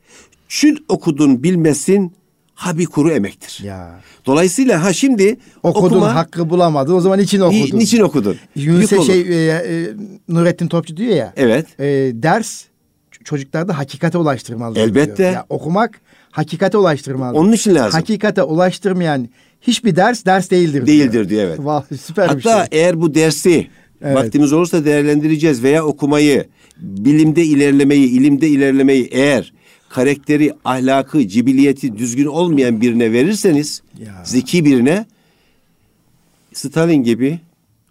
Çün 0.48 0.86
okudun 0.90 1.44
bilmesin 1.44 2.14
habi 2.54 2.86
kuru 2.86 3.12
emektir. 3.12 3.64
Ya. 3.64 4.00
Dolayısıyla 4.26 4.84
ha 4.84 4.94
şimdi 4.94 5.38
okudun 5.64 5.86
okuma, 5.86 6.16
hakkı 6.16 6.50
bulamadın 6.50 6.94
o 6.94 7.02
zaman 7.02 7.20
için 7.20 7.40
okudun. 7.40 7.80
Niçin 7.80 8.02
okudun? 8.02 8.38
Yunus'e 8.56 9.02
şey 9.02 9.22
e, 9.22 9.52
e, 9.52 9.88
Nurettin 10.30 10.68
Topçu 10.68 10.98
diyor 10.98 11.16
ya. 11.16 11.34
Evet. 11.36 11.80
E, 11.80 11.86
ders 12.14 12.64
çocuklarda 13.24 13.78
hakikate 13.78 14.18
ulaştırmalı. 14.18 14.80
Elbette. 14.80 15.18
Diyor. 15.18 15.32
Ya, 15.32 15.46
okumak 15.50 16.02
hakikate 16.34 16.78
ulaştırmalı. 16.78 17.38
Onun 17.38 17.52
için 17.52 17.76
lazım. 17.76 17.92
Hakikate 17.92 18.44
ulaştırmayan 18.44 19.30
hiçbir 19.62 19.96
ders 19.96 20.26
ders 20.26 20.52
değildir. 20.52 20.88
Değildir 20.88 21.12
diyor, 21.14 21.30
diyor 21.30 21.44
evet. 21.44 21.60
Vah, 21.60 21.84
süper 22.02 22.28
Hatta 22.28 22.38
bir 22.38 22.72
şey. 22.72 22.80
eğer 22.82 23.02
bu 23.02 23.16
dersi 23.16 23.68
evet. 24.02 24.16
vaktimiz 24.16 24.54
olursa 24.54 24.86
değerlendireceğiz 24.86 25.64
veya 25.64 25.86
okumayı, 25.86 26.46
bilimde 26.78 27.44
ilerlemeyi, 27.44 28.10
ilimde 28.10 28.48
ilerlemeyi 28.48 29.10
eğer 29.12 29.54
karakteri, 29.90 30.54
ahlakı, 30.66 31.28
cibiliyeti 31.28 31.98
düzgün 31.98 32.26
olmayan 32.26 32.82
birine 32.82 33.12
verirseniz, 33.12 33.82
ya. 34.00 34.22
zeki 34.24 34.66
birine 34.66 35.06
Stalin 36.54 37.04
gibi, 37.04 37.40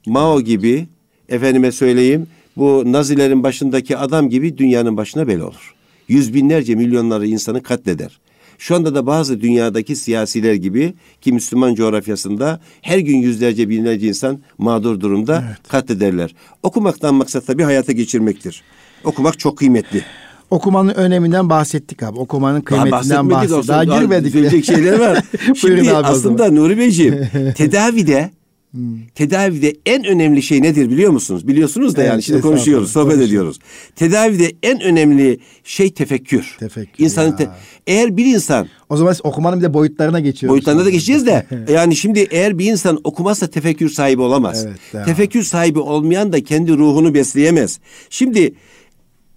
Mao 0.06 0.40
gibi, 0.40 0.87
efendime 1.28 1.72
söyleyeyim, 1.72 2.26
bu 2.56 2.82
Nazilerin 2.87 3.42
başındaki 3.42 3.96
adam 3.96 4.28
gibi 4.28 4.58
dünyanın 4.58 4.96
başına 4.96 5.28
bela 5.28 5.44
olur. 5.46 5.75
Yüz 6.08 6.34
binlerce 6.34 6.75
milyonları 6.75 7.26
insanı 7.26 7.62
katleder. 7.62 8.18
Şu 8.62 8.75
anda 8.75 8.95
da 8.95 9.07
bazı 9.07 9.40
dünyadaki 9.40 9.97
siyasiler 9.97 10.54
gibi 10.54 10.95
ki 11.21 11.33
Müslüman 11.33 11.75
coğrafyasında 11.75 12.61
her 12.81 12.99
gün 12.99 13.16
yüzlerce 13.16 13.69
binlerce 13.69 14.09
insan 14.09 14.38
mağdur 14.59 15.00
durumda 15.00 15.45
evet. 15.49 15.69
katlederler. 15.69 16.35
Okumaktan 16.62 17.14
maksat 17.14 17.47
tabii 17.47 17.62
hayata 17.62 17.92
geçirmektir. 17.92 18.62
Okumak 19.04 19.38
çok 19.38 19.59
kıymetli. 19.59 20.04
Okumanın 20.50 20.95
öneminden 20.95 21.50
bahsettik 21.50 22.02
abi. 22.02 22.19
Okumanın 22.19 22.61
kıymetinden 22.61 23.31
bahsettik. 23.31 23.69
Daha 23.69 23.85
girmedik. 23.85 24.33
Söyleyecek 24.33 24.64
şeyler 24.64 24.99
var. 24.99 25.25
Şimdi 25.57 25.92
abi 25.92 26.07
aslında 26.07 26.50
Nuri 26.50 26.78
Beyciğim 26.78 27.28
tedavide 27.57 28.31
Hmm. 28.73 28.99
Tedavide 29.14 29.76
en 29.87 30.05
önemli 30.05 30.43
şey 30.43 30.62
nedir 30.62 30.91
biliyor 30.91 31.11
musunuz? 31.11 31.49
Biliyorsunuz 31.49 31.97
da 31.97 32.00
evet, 32.00 32.11
yani 32.11 32.23
şimdi 32.23 32.41
konuşuyoruz, 32.41 32.93
sohbet 32.93 33.05
konuşuyor. 33.05 33.29
ediyoruz. 33.29 33.59
Tedavide 33.97 34.52
en 34.62 34.81
önemli 34.81 35.41
şey 35.64 35.93
tefekkür. 35.93 36.57
Tefekkür. 36.59 37.05
İnsanın 37.05 37.37
te- 37.37 37.49
eğer 37.87 38.17
bir 38.17 38.26
insan 38.26 38.69
O 38.88 38.97
zaman 38.97 39.14
okumanın 39.23 39.59
bir 39.59 39.64
de 39.64 39.75
boyutlarına 39.75 40.21
geçiyoruz. 40.21 40.52
Boyutlarına 40.52 40.85
da 40.85 40.91
geçeceğiz 40.91 41.26
de 41.26 41.47
yani 41.73 41.97
şimdi 41.97 42.26
eğer 42.31 42.59
bir 42.59 42.71
insan 42.71 43.00
okumazsa 43.05 43.47
tefekkür 43.47 43.88
sahibi 43.88 44.23
olamaz. 44.23 44.67
Evet, 44.67 45.07
tefekkür 45.07 45.43
sahibi 45.43 45.79
olmayan 45.79 46.33
da 46.33 46.45
kendi 46.45 46.73
ruhunu 46.73 47.14
besleyemez. 47.14 47.81
Şimdi 48.11 48.55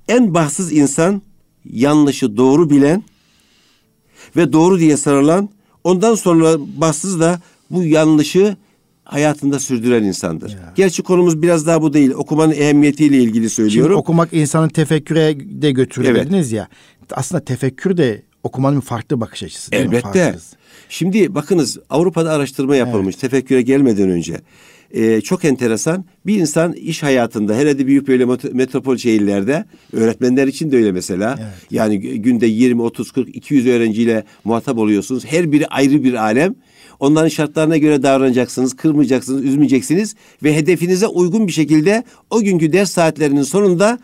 en 0.08 0.34
bahtsız 0.34 0.74
insan 0.74 1.22
yanlışı 1.72 2.38
doğru 2.38 2.70
bilen 2.70 3.04
ve 4.36 4.54
doğru 4.54 4.80
diye 4.80 4.98
sarılan 4.98 5.50
ondan 5.84 6.16
sonra 6.16 6.56
bahtsız 6.60 7.20
da 7.20 7.42
bu 7.70 7.84
yanlışı 7.84 8.58
hayatında 9.06 9.60
sürdüren 9.60 10.04
insandır. 10.04 10.50
Ya. 10.50 10.74
Gerçi 10.76 11.04
konumuz 11.04 11.42
biraz 11.42 11.68
daha 11.68 11.82
bu 11.82 11.94
değil. 11.94 12.12
Okumanın 12.12 12.52
ehemmiyetiyle 12.52 13.18
ilgili 13.18 13.50
söylüyorum. 13.50 13.92
Şimdi 13.92 14.00
okumak 14.00 14.34
insanın 14.34 14.70
tefekküre 14.70 15.38
de 15.40 15.72
götürür 15.72 16.10
evet. 16.10 16.26
dediniz 16.26 16.52
ya. 16.52 16.68
Aslında 17.12 17.46
tefekkür 17.46 17.98
de 17.98 18.24
okumanın 18.44 18.80
farklı 18.80 19.22
bakış 19.22 19.44
açısı 19.44 19.72
değil 19.72 19.84
Elbette. 19.84 20.32
Mi? 20.32 20.38
Şimdi 20.90 21.36
bakınız 21.36 21.78
Avrupa'da 21.90 22.32
araştırma 22.32 22.76
yapılmış 22.76 23.16
evet. 23.16 23.22
tefekküre 23.22 23.62
gelmeden 23.62 24.10
önce. 24.10 24.42
Ee, 24.92 25.22
çok 25.22 25.46
enteresan. 25.46 26.06
Bir 26.26 26.40
insan 26.40 26.74
iş 26.74 27.04
hayatında 27.04 27.56
herhalde 27.56 27.88
büyük 27.88 28.08
böyle 28.08 28.26
metropol 28.54 28.98
şehirlerde 28.98 29.66
öğretmenler 29.94 30.48
için 30.48 30.72
de 30.72 30.78
öyle 30.78 30.92
mesela. 30.92 31.36
Evet. 31.40 31.52
Yani 31.72 32.00
günde 32.00 32.48
20, 32.48 32.82
30, 32.82 33.12
40, 33.12 33.36
200 33.36 33.68
öğrenciyle 33.68 34.24
muhatap 34.44 34.78
oluyorsunuz. 34.78 35.26
Her 35.26 35.52
biri 35.52 35.68
ayrı 35.68 36.04
bir 36.04 36.14
alem. 36.14 36.56
Onların 37.00 37.30
şartlarına 37.30 37.78
göre 37.78 38.04
davranacaksınız, 38.04 38.76
kırmayacaksınız, 38.76 39.44
üzmeyeceksiniz 39.44 40.16
ve 40.44 40.56
hedefinize 40.56 41.08
uygun 41.08 41.48
bir 41.48 41.52
şekilde 41.52 42.04
o 42.30 42.42
günkü 42.42 42.74
ders 42.74 42.92
saatlerinin 42.92 43.44
sonunda 43.44 44.00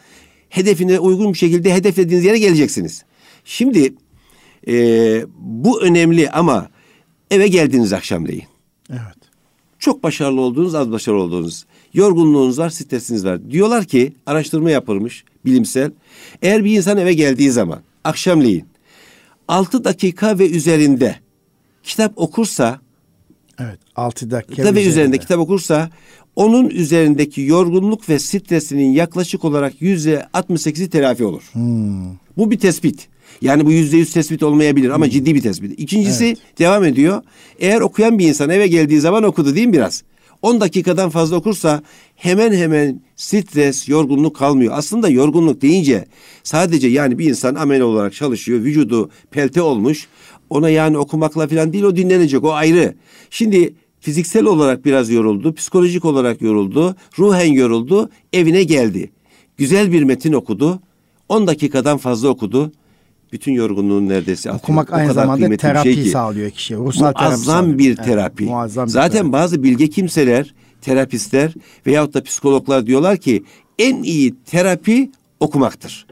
hedefine 0.50 1.00
uygun 1.00 1.34
bir 1.34 1.38
şekilde 1.38 1.74
hedeflediğiniz 1.74 2.26
yere 2.26 2.40
geleceksiniz. 2.40 3.04
Şimdi 3.46 3.94
e, 4.68 4.74
bu 5.40 5.82
önemli 5.82 6.30
ama 6.30 6.70
eve 7.32 7.48
geldiniz 7.48 7.94
akşamleyin. 7.94 8.44
Evet. 8.90 9.22
Çok 9.80 10.04
başarılı 10.04 10.42
olduğunuz, 10.42 10.76
az 10.76 10.92
başarılı 10.92 11.22
olduğunuz. 11.22 11.66
Yorgunluğunuz 11.94 12.60
var, 12.60 12.70
stresiniz 12.70 13.26
var. 13.26 13.52
Diyorlar 13.52 13.86
ki 13.86 14.14
araştırma 14.26 14.72
yapılmış 14.72 15.24
bilimsel. 15.46 15.92
Eğer 16.42 16.66
bir 16.66 16.78
insan 16.78 16.98
eve 16.98 17.14
geldiği 17.14 17.52
zaman 17.52 17.80
akşamleyin 18.04 18.66
6 19.48 19.84
dakika 19.84 20.40
ve 20.40 20.50
üzerinde 20.50 21.16
kitap 21.84 22.14
okursa 22.16 22.80
Evet 23.60 23.80
6 23.96 24.32
dakika 24.32 24.62
üzerinde. 24.62 24.90
üzerinde 24.90 25.18
kitap 25.18 25.40
okursa 25.40 25.90
onun 26.36 26.70
üzerindeki 26.70 27.42
yorgunluk 27.42 28.10
ve 28.10 28.20
stresinin 28.20 28.92
yaklaşık 28.92 29.46
olarak 29.46 29.82
yüzde 29.82 30.26
68'i 30.34 30.90
telafi 30.90 31.26
olur. 31.26 31.44
Hmm. 31.52 32.16
Bu 32.38 32.52
bir 32.52 32.60
tespit. 32.60 33.08
Yani 33.42 33.66
bu 33.66 33.72
yüzde 33.72 33.98
yüz 33.98 34.14
tespit 34.14 34.44
olmayabilir 34.44 34.90
ama 34.90 35.06
hmm. 35.06 35.12
ciddi 35.12 35.36
bir 35.36 35.42
tespit. 35.42 35.80
İkincisi 35.80 36.26
evet. 36.26 36.38
devam 36.60 36.84
ediyor. 36.84 37.22
Eğer 37.60 37.82
okuyan 37.82 38.20
bir 38.20 38.28
insan 38.28 38.50
eve 38.50 38.68
geldiği 38.68 39.00
zaman 39.00 39.24
okudu 39.24 39.56
değil 39.56 39.68
mi 39.68 39.74
biraz? 39.74 40.04
10 40.42 40.62
dakikadan 40.62 41.10
fazla 41.10 41.36
okursa 41.36 41.84
hemen 42.16 42.54
hemen 42.54 43.02
stres, 43.16 43.90
yorgunluk 43.90 44.36
kalmıyor. 44.36 44.74
Aslında 44.76 45.10
yorgunluk 45.10 45.62
deyince 45.62 46.06
sadece 46.44 46.88
yani 46.88 47.20
bir 47.20 47.30
insan 47.30 47.56
amel 47.56 47.82
olarak 47.82 48.14
çalışıyor, 48.14 48.60
vücudu 48.60 49.10
pelte 49.32 49.62
olmuş. 49.62 50.08
Ona 50.52 50.70
yani 50.70 50.98
okumakla 50.98 51.48
falan 51.48 51.74
değil 51.74 51.84
o 51.84 51.96
dinlenecek 51.96 52.44
o 52.44 52.54
ayrı. 52.54 52.96
Şimdi 53.30 53.74
fiziksel 54.00 54.46
olarak 54.46 54.86
biraz 54.86 55.10
yoruldu, 55.10 55.54
psikolojik 55.54 56.06
olarak 56.06 56.42
yoruldu, 56.42 56.96
ruhen 57.20 57.54
yoruldu, 57.54 58.10
evine 58.34 58.64
geldi. 58.64 59.12
Güzel 59.58 59.92
bir 59.92 60.04
metin 60.04 60.34
okudu. 60.34 60.80
10 61.30 61.48
dakikadan 61.48 61.98
fazla 61.98 62.30
okudu. 62.30 62.72
Bütün 63.32 63.52
yorgunluğunu 63.52 64.10
neredeyse 64.10 64.50
atıyor. 64.50 64.64
Okumak 64.64 64.94
aynı 64.94 65.14
zamanda 65.14 65.58
terapi 65.58 65.94
şey 65.94 66.04
ki, 66.04 66.10
sağlıyor 66.10 66.50
kişiye. 66.50 66.80
Ruhsal 66.80 67.14
muazzam 67.22 67.78
bir 67.78 67.96
terapi. 67.96 68.44
Evet, 68.44 68.54
muazzam 68.54 68.88
bir 68.88 68.92
Zaten 68.92 69.12
terapi. 69.12 69.34
bazı 69.34 69.64
bilge 69.64 69.90
kimseler, 69.90 70.54
terapistler 70.82 71.54
veyahut 71.88 72.14
da 72.14 72.24
psikologlar 72.24 72.86
diyorlar 72.86 73.18
ki 73.18 73.44
en 73.80 74.04
iyi 74.04 74.36
terapi 74.46 75.12
okumaktır. 75.40 76.08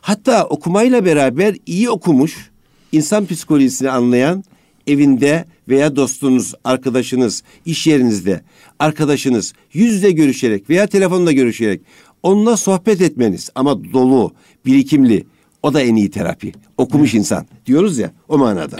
Hatta 0.00 0.44
okumayla 0.44 1.04
beraber 1.04 1.56
iyi 1.66 1.90
okumuş, 1.90 2.49
insan 2.92 3.26
psikolojisini 3.26 3.90
anlayan 3.90 4.44
evinde 4.86 5.44
veya 5.68 5.96
dostunuz, 5.96 6.54
arkadaşınız, 6.64 7.42
iş 7.66 7.86
yerinizde, 7.86 8.40
arkadaşınız 8.78 9.52
yüz 9.72 9.94
yüze 9.94 10.10
görüşerek 10.10 10.70
veya 10.70 10.86
telefonla 10.86 11.32
görüşerek 11.32 11.80
onunla 12.22 12.56
sohbet 12.56 13.00
etmeniz 13.00 13.50
ama 13.54 13.92
dolu, 13.92 14.32
birikimli 14.66 15.26
o 15.62 15.74
da 15.74 15.80
en 15.80 15.96
iyi 15.96 16.10
terapi. 16.10 16.52
Okumuş 16.76 17.14
insan 17.14 17.46
diyoruz 17.66 17.98
ya 17.98 18.10
o 18.28 18.38
manada. 18.38 18.76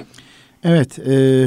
Evet. 0.64 0.98
E, 0.98 1.46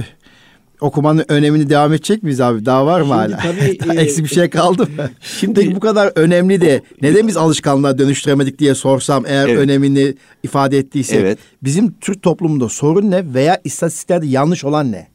okumanın 0.84 1.25
önemini 1.28 1.70
devam 1.70 1.94
edecek 1.94 2.24
miyiz 2.24 2.42
abi? 2.42 2.66
Daha 2.66 2.86
var 2.86 3.02
mı 3.02 3.08
şimdi 3.08 3.36
hala? 3.36 3.38
Tabii, 3.38 4.00
Eksik 4.00 4.24
bir 4.24 4.30
şey 4.30 4.50
kaldı 4.50 4.82
mı? 4.82 5.10
Şimdi 5.22 5.60
Peki 5.60 5.75
bu 5.75 5.80
kadar 5.80 6.12
önemli 6.16 6.62
de 6.62 6.82
neden 7.02 7.28
biz 7.28 7.38
alışkanlığa 7.38 7.98
dönüştüremedik 7.98 8.60
diye 8.60 8.75
sorsam 8.75 9.25
eğer 9.28 9.48
evet. 9.48 9.60
önemini 9.60 10.16
ifade 10.44 10.78
ettiyse. 10.78 11.16
Evet. 11.16 11.40
Bizim 11.63 11.92
Türk 12.02 12.22
toplumunda 12.22 12.70
sorun 12.70 13.12
ne 13.12 13.34
veya 13.34 13.62
istatistiklerde 13.63 14.28
yanlış 14.28 14.66
olan 14.66 14.92
ne? 14.92 15.08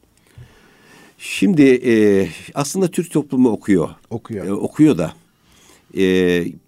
Şimdi 1.17 1.63
e, 1.85 1.93
aslında 2.55 2.87
Türk 2.87 3.11
toplumu 3.11 3.49
okuyor. 3.49 3.89
Okuyor. 4.09 4.45
E, 4.45 4.53
okuyor 4.53 4.97
da 4.97 5.13
e, 5.97 6.01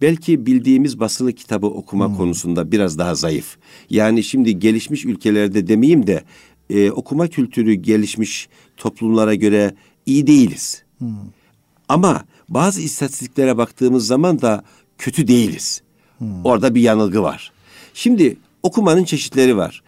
belki 0.01 0.45
bildiğimiz 0.45 0.99
basılı 0.99 1.33
kitabı 1.33 1.67
okuma 1.67 2.07
hmm. 2.07 2.17
konusunda 2.17 2.71
biraz 2.71 2.97
daha 2.97 3.15
zayıf. 3.15 3.57
Yani 3.89 4.23
şimdi 4.23 4.59
gelişmiş 4.59 5.05
ülkelerde 5.05 5.67
demeyeyim 5.67 6.07
de 6.07 6.23
e, 6.69 6.91
okuma 6.91 7.27
kültürü 7.27 7.73
gelişmiş 7.73 8.49
toplumlara 8.81 9.35
göre 9.35 9.75
iyi 10.05 10.27
değiliz. 10.27 10.83
Hmm. 10.97 11.09
Ama 11.89 12.23
bazı 12.49 12.81
istatistiklere 12.81 13.57
baktığımız 13.57 14.07
zaman 14.07 14.41
da 14.41 14.63
kötü 14.97 15.27
değiliz. 15.27 15.81
Hmm. 16.17 16.45
Orada 16.45 16.75
bir 16.75 16.81
yanılgı 16.81 17.23
var. 17.23 17.51
Şimdi 17.93 18.37
okumanın 18.63 19.03
çeşitleri 19.03 19.57
var. 19.57 19.83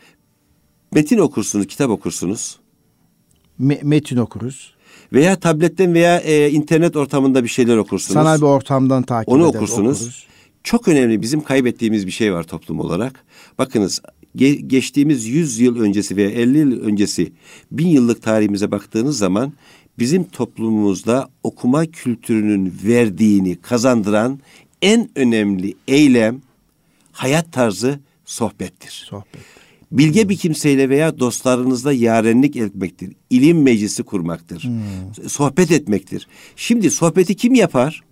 Metin 0.91 1.17
okursunuz, 1.17 1.67
kitap 1.67 1.89
okursunuz. 1.89 2.59
Me- 3.61 3.83
metin 3.83 4.17
okuruz. 4.17 4.73
Veya 5.13 5.39
tabletten 5.39 5.93
veya 5.93 6.19
e, 6.19 6.51
internet 6.51 6.95
ortamında 6.95 7.43
bir 7.43 7.49
şeyler 7.49 7.77
okursunuz. 7.77 8.13
Sanal 8.13 8.37
bir 8.37 8.45
ortamdan 8.45 9.03
takip 9.03 9.29
Onu 9.29 9.45
okursunuz. 9.45 10.01
Okuruz. 10.01 10.27
Çok 10.63 10.87
önemli 10.87 11.21
bizim 11.21 11.41
kaybettiğimiz 11.41 12.07
bir 12.07 12.11
şey 12.11 12.33
var 12.33 12.43
toplum 12.43 12.79
olarak. 12.79 13.25
Bakınız 13.57 14.01
ge- 14.35 14.67
geçtiğimiz 14.67 15.25
100 15.25 15.59
yıl 15.59 15.79
öncesi 15.79 16.15
veya 16.15 16.29
50 16.29 16.57
yıl 16.57 16.81
öncesi 16.81 17.31
bin 17.71 17.87
yıllık 17.87 18.21
tarihimize 18.21 18.71
baktığınız 18.71 19.17
zaman 19.17 19.53
bizim 19.99 20.23
toplumumuzda 20.23 21.29
okuma 21.43 21.85
kültürünün 21.85 22.73
verdiğini 22.83 23.55
kazandıran 23.55 24.39
en 24.81 25.09
önemli 25.15 25.73
eylem 25.87 26.41
hayat 27.11 27.53
tarzı 27.53 27.99
sohbettir. 28.25 29.05
Sohbet. 29.09 29.41
Bilge 29.91 30.29
bir 30.29 30.37
kimseyle 30.37 30.89
veya 30.89 31.19
dostlarınızla 31.19 31.93
yarenlik 31.93 32.55
etmektir. 32.55 33.13
İlim 33.29 33.61
meclisi 33.61 34.03
kurmaktır. 34.03 34.63
Hmm. 34.63 35.29
Sohbet 35.29 35.71
etmektir. 35.71 36.27
Şimdi 36.55 36.91
sohbeti 36.91 37.35
kim 37.35 37.55
yapar? 37.55 38.03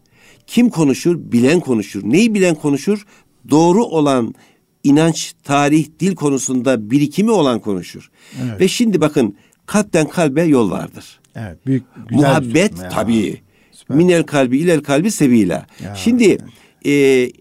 Kim 0.48 0.70
konuşur? 0.70 1.32
Bilen 1.32 1.60
konuşur. 1.60 2.02
Neyi 2.06 2.34
bilen 2.34 2.56
konuşur? 2.56 3.06
Doğru 3.50 3.84
olan 3.86 4.36
inanç, 4.84 5.34
tarih, 5.44 5.88
dil 6.00 6.16
konusunda 6.16 6.92
birikimi 6.92 7.32
olan 7.32 7.60
konuşur. 7.60 8.12
Evet. 8.44 8.62
Ve 8.62 8.68
şimdi 8.68 9.02
bakın 9.02 9.36
kalpten 9.66 10.08
kalbe 10.08 10.44
yol 10.44 10.72
vardır. 10.72 11.20
Evet, 11.36 11.66
büyük 11.66 11.84
Muhabbet 12.12 12.74
tabii. 12.92 13.42
Süper. 13.72 13.98
Minel 13.98 14.24
kalbi, 14.24 14.58
ilel 14.58 14.82
kalbi 14.82 15.12
sevila. 15.12 15.66
Ya, 15.84 15.96
Şimdi 15.96 16.24
evet. 16.24 16.42
e, 16.86 17.32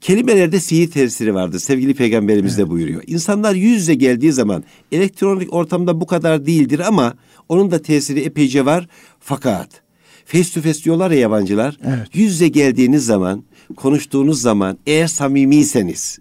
kelimelerde 0.00 0.60
sihir 0.60 0.90
tesiri 0.90 1.34
vardır. 1.34 1.58
Sevgili 1.58 1.94
peygamberimiz 1.94 2.58
evet. 2.58 2.66
de 2.66 2.70
buyuruyor. 2.70 3.02
İnsanlar 3.06 3.54
yüz 3.54 3.76
yüze 3.80 3.94
geldiği 3.94 4.32
zaman 4.32 4.64
elektronik 4.92 5.52
ortamda 5.52 6.00
bu 6.00 6.06
kadar 6.06 6.46
değildir 6.46 6.78
ama 6.78 7.14
onun 7.48 7.70
da 7.70 7.82
tesiri 7.82 8.20
epeyce 8.20 8.64
var. 8.64 8.88
Fakat 9.20 9.82
face 10.24 10.50
to 10.54 10.60
face 10.60 10.84
diyorlar 10.84 11.10
ya 11.10 11.18
yabancılar. 11.18 11.78
Evet. 11.84 12.08
Yüz 12.12 12.32
yüze 12.32 12.48
geldiğiniz 12.48 13.06
zaman, 13.06 13.44
konuştuğunuz 13.76 14.40
zaman 14.40 14.78
eğer 14.86 15.06
samimiyseniz 15.06 16.18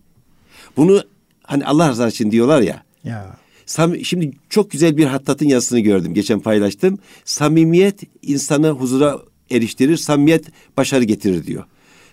bunu 0.77 1.03
hani 1.43 1.65
Allah 1.65 1.89
rızası 1.89 2.15
için 2.15 2.31
diyorlar 2.31 2.61
ya. 2.61 2.83
Ya. 3.03 3.37
Sam 3.65 4.05
şimdi 4.05 4.31
çok 4.49 4.71
güzel 4.71 4.97
bir 4.97 5.05
hattatın 5.05 5.45
yazısını 5.45 5.79
gördüm. 5.79 6.13
Geçen 6.13 6.39
paylaştım. 6.39 6.99
Samimiyet 7.25 7.99
insanı 8.21 8.69
huzura 8.69 9.19
eriştirir. 9.51 9.97
Samimiyet 9.97 10.45
başarı 10.77 11.03
getirir 11.03 11.45
diyor. 11.45 11.63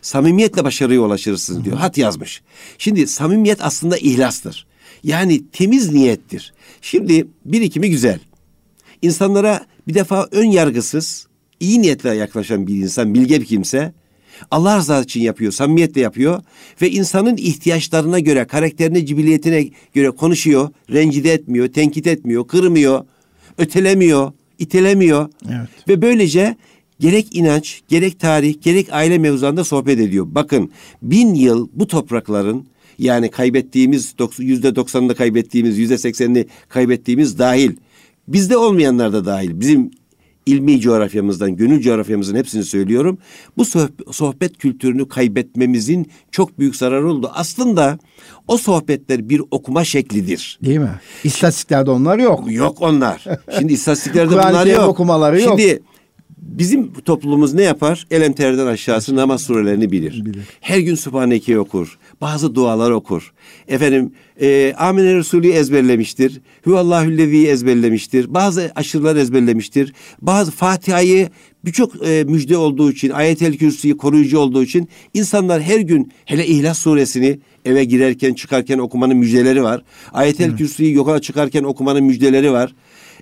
Samimiyetle 0.03 0.65
başarıya 0.65 1.00
ulaşırsınız 1.00 1.65
diyor. 1.65 1.77
Hat 1.77 1.99
yazmış. 1.99 2.43
Şimdi 2.79 3.07
samimiyet 3.07 3.65
aslında 3.65 3.99
ihlastır. 3.99 4.67
Yani 5.03 5.43
temiz 5.53 5.93
niyettir. 5.93 6.53
Şimdi 6.83 7.27
birikimi 7.45 7.91
güzel. 7.91 8.21
İnsanlara 9.03 9.67
bir 9.88 9.95
defa 9.95 10.29
ön 10.33 10.45
yargısız, 10.45 11.27
iyi 11.61 11.83
niyetle 11.83 12.15
yaklaşan 12.15 12.67
bir 12.67 12.75
insan, 12.75 13.15
bilge 13.15 13.41
bir 13.41 13.47
kimse 13.47 13.93
Allah 14.50 14.78
rızası 14.78 15.04
için 15.04 15.21
yapıyor, 15.21 15.52
samimiyetle 15.52 16.00
yapıyor 16.00 16.42
ve 16.83 16.90
insanın 16.90 17.37
ihtiyaçlarına 17.37 18.18
göre, 18.18 18.45
karakterine, 18.45 19.07
cibiliyetine 19.07 19.68
göre 19.95 20.11
konuşuyor, 20.11 20.68
rencide 20.90 21.33
etmiyor, 21.33 21.68
tenkit 21.68 22.07
etmiyor, 22.07 22.49
kırmıyor, 22.49 23.04
ötelemiyor, 23.59 24.33
itelemiyor. 24.59 25.28
Evet. 25.49 25.68
Ve 25.88 26.02
böylece 26.02 26.57
gerek 27.00 27.37
inanç, 27.37 27.80
gerek 27.88 28.21
tarih, 28.21 28.62
gerek 28.62 28.88
aile 28.90 29.18
mevzularında 29.18 29.64
sohbet 29.64 30.00
ediyor. 30.00 30.26
Bakın 30.30 30.71
bin 31.02 31.35
yıl 31.35 31.68
bu 31.73 31.87
toprakların 31.87 32.66
yani 32.99 33.30
kaybettiğimiz 33.30 34.14
yüzde 34.38 34.76
doksanını 34.76 35.14
kaybettiğimiz, 35.14 35.78
yüzde 35.78 35.99
seksenini 35.99 36.47
kaybettiğimiz 36.68 37.38
dahil. 37.38 37.73
Bizde 38.28 38.56
olmayanlar 38.56 39.13
da 39.13 39.25
dahil. 39.25 39.60
Bizim 39.60 39.91
ilmi 40.49 40.80
coğrafyamızdan, 40.80 41.56
gönül 41.56 41.80
coğrafyamızın 41.80 42.37
hepsini 42.37 42.65
söylüyorum. 42.65 43.19
Bu 43.56 43.65
sohbet 44.13 44.58
kültürünü 44.58 45.08
kaybetmemizin 45.08 46.11
çok 46.30 46.58
büyük 46.58 46.76
zararı 46.76 47.11
oldu. 47.11 47.30
Aslında 47.34 47.99
o 48.49 48.58
sohbetler 48.58 49.28
bir 49.28 49.43
okuma 49.50 49.84
şeklidir. 49.84 50.58
Değil 50.65 50.78
mi? 50.78 51.00
İstatistiklerde 51.25 51.91
onlar 51.91 52.19
yok. 52.19 52.52
Yok 52.52 52.82
onlar. 52.82 53.25
Şimdi 53.58 53.73
istatistiklerde 53.73 54.32
bunlar 54.32 54.67
yok. 54.67 54.89
okumaları 54.89 55.41
yok. 55.41 55.61
Şimdi 55.61 55.82
bizim 56.39 56.93
toplumumuz 56.93 57.54
ne 57.54 57.63
yapar? 57.63 58.06
Elemterden 58.11 58.67
aşağısı 58.67 59.17
namaz 59.17 59.43
surelerini 59.43 59.93
bilir. 59.93 60.25
bilir. 60.25 60.45
Her 60.61 60.78
gün 60.78 60.95
Sübhaneke 60.95 61.58
okur. 61.58 61.99
Bazı 62.21 62.54
dualar 62.54 62.91
okur. 62.91 63.33
Efendim 63.69 64.13
e, 64.41 64.75
Amine 64.78 65.15
Resulü 65.15 65.49
ezberlemiştir. 65.49 66.41
Hüvallahüllezi'yi 66.67 67.47
ezberlemiştir. 67.47 68.35
Bazı 68.35 68.73
aşırılar 68.76 69.17
ezberlemiştir. 69.17 69.93
Bazı 70.23 70.50
Fatiha'yı 70.50 71.28
birçok 71.65 72.09
e, 72.09 72.25
müjde 72.25 72.57
olduğu 72.57 72.93
için, 72.93 73.11
ayet-el 73.11 73.57
kürsüyü 73.57 73.97
koruyucu 73.97 74.39
olduğu 74.39 74.63
için 74.63 74.89
insanlar 75.15 75.63
her 75.63 75.81
gün 75.81 76.13
hele 76.25 76.47
İhlas 76.47 76.78
suresini 76.78 77.39
eve 77.65 77.85
girerken 77.85 78.35
çıkarken 78.35 78.78
okumanın 78.78 79.17
müjdeleri 79.17 79.63
var. 79.63 79.83
Ayet-el 80.13 80.57
kürsüyü 80.57 80.95
yola 80.95 81.21
çıkarken 81.21 81.65
okumanın 81.65 82.04
müjdeleri 82.04 82.52
var. 82.52 82.75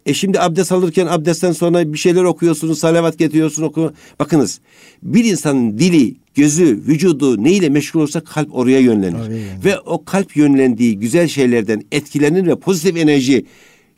E 0.06 0.14
şimdi 0.14 0.40
abdest 0.40 0.72
alırken 0.72 1.06
abdestten 1.06 1.52
sonra 1.52 1.92
bir 1.92 1.98
şeyler 1.98 2.22
okuyorsunuz, 2.22 2.78
salavat 2.78 3.18
getiriyorsunuz. 3.18 3.68
Oku. 3.68 3.92
Bakınız 4.18 4.60
bir 5.02 5.24
insanın 5.24 5.78
dili, 5.78 6.14
gözü, 6.36 6.80
vücudu 6.88 7.44
neyle 7.44 7.68
meşgul 7.68 8.00
olsa 8.00 8.20
kalp 8.20 8.54
oraya 8.54 8.80
yönlenir. 8.80 9.14
Oraya 9.14 9.64
Ve 9.64 9.80
o 9.80 10.04
kalp 10.04 10.36
yönlendiği 10.36 10.98
güzel 10.98 11.28
şeylerden 11.28 11.82
etkilenir 11.92 12.46
ve 12.46 12.56
pozitif 12.56 12.96
enerji 12.96 13.46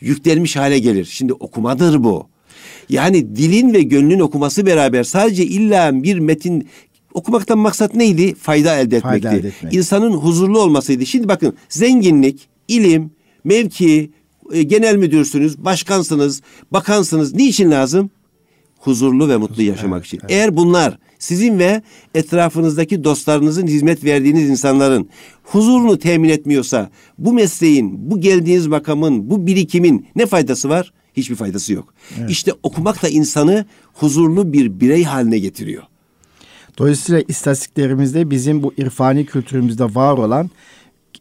yüklenmiş 0.00 0.56
hale 0.56 0.78
gelir. 0.78 1.04
Şimdi 1.04 1.32
okumadır 1.32 2.04
bu. 2.04 2.28
Yani 2.88 3.36
dilin 3.36 3.74
ve 3.74 3.82
gönlün 3.82 4.20
okuması 4.20 4.66
beraber 4.66 5.04
sadece 5.04 5.44
illa 5.44 6.02
bir 6.02 6.18
metin 6.18 6.68
okumaktan 7.14 7.58
maksat 7.58 7.94
neydi? 7.94 8.34
Fayda 8.34 8.76
elde 8.76 8.96
etmekti. 8.96 9.22
Fayda 9.22 9.36
elde 9.36 9.48
etmek. 9.48 9.74
İnsanın 9.74 10.12
huzurlu 10.12 10.60
olmasıydı. 10.60 11.06
Şimdi 11.06 11.28
bakın 11.28 11.54
zenginlik, 11.68 12.48
ilim, 12.68 13.10
mevki, 13.44 14.10
e, 14.52 14.62
genel 14.62 14.96
müdürsünüz, 14.96 15.58
başkansınız, 15.64 16.42
bakansınız. 16.70 17.34
Niçin 17.34 17.70
lazım? 17.70 18.10
Huzurlu 18.78 19.28
ve 19.28 19.36
mutlu 19.36 19.62
yaşamak 19.62 20.06
için. 20.06 20.20
Eğer 20.28 20.56
bunlar 20.56 20.98
sizin 21.18 21.58
ve 21.58 21.82
etrafınızdaki 22.14 23.04
dostlarınızın 23.04 23.66
hizmet 23.66 24.04
verdiğiniz 24.04 24.50
insanların 24.50 25.08
huzurunu 25.42 25.98
temin 25.98 26.28
etmiyorsa 26.28 26.90
bu 27.18 27.32
mesleğin, 27.32 28.10
bu 28.10 28.20
geldiğiniz 28.20 28.66
makamın, 28.66 29.30
bu 29.30 29.46
birikimin 29.46 30.06
ne 30.16 30.26
faydası 30.26 30.68
var? 30.68 30.92
Hiçbir 31.16 31.34
faydası 31.34 31.72
yok. 31.72 31.94
Evet. 32.18 32.30
İşte 32.30 32.52
okumak 32.62 33.02
da 33.02 33.08
insanı 33.08 33.66
huzurlu 33.94 34.52
bir 34.52 34.80
birey 34.80 35.04
haline 35.04 35.38
getiriyor. 35.38 35.82
Dolayısıyla 36.78 37.22
istatistiklerimizde 37.28 38.30
bizim 38.30 38.62
bu 38.62 38.74
irfani 38.76 39.26
kültürümüzde 39.26 39.84
var 39.84 40.12
olan 40.12 40.50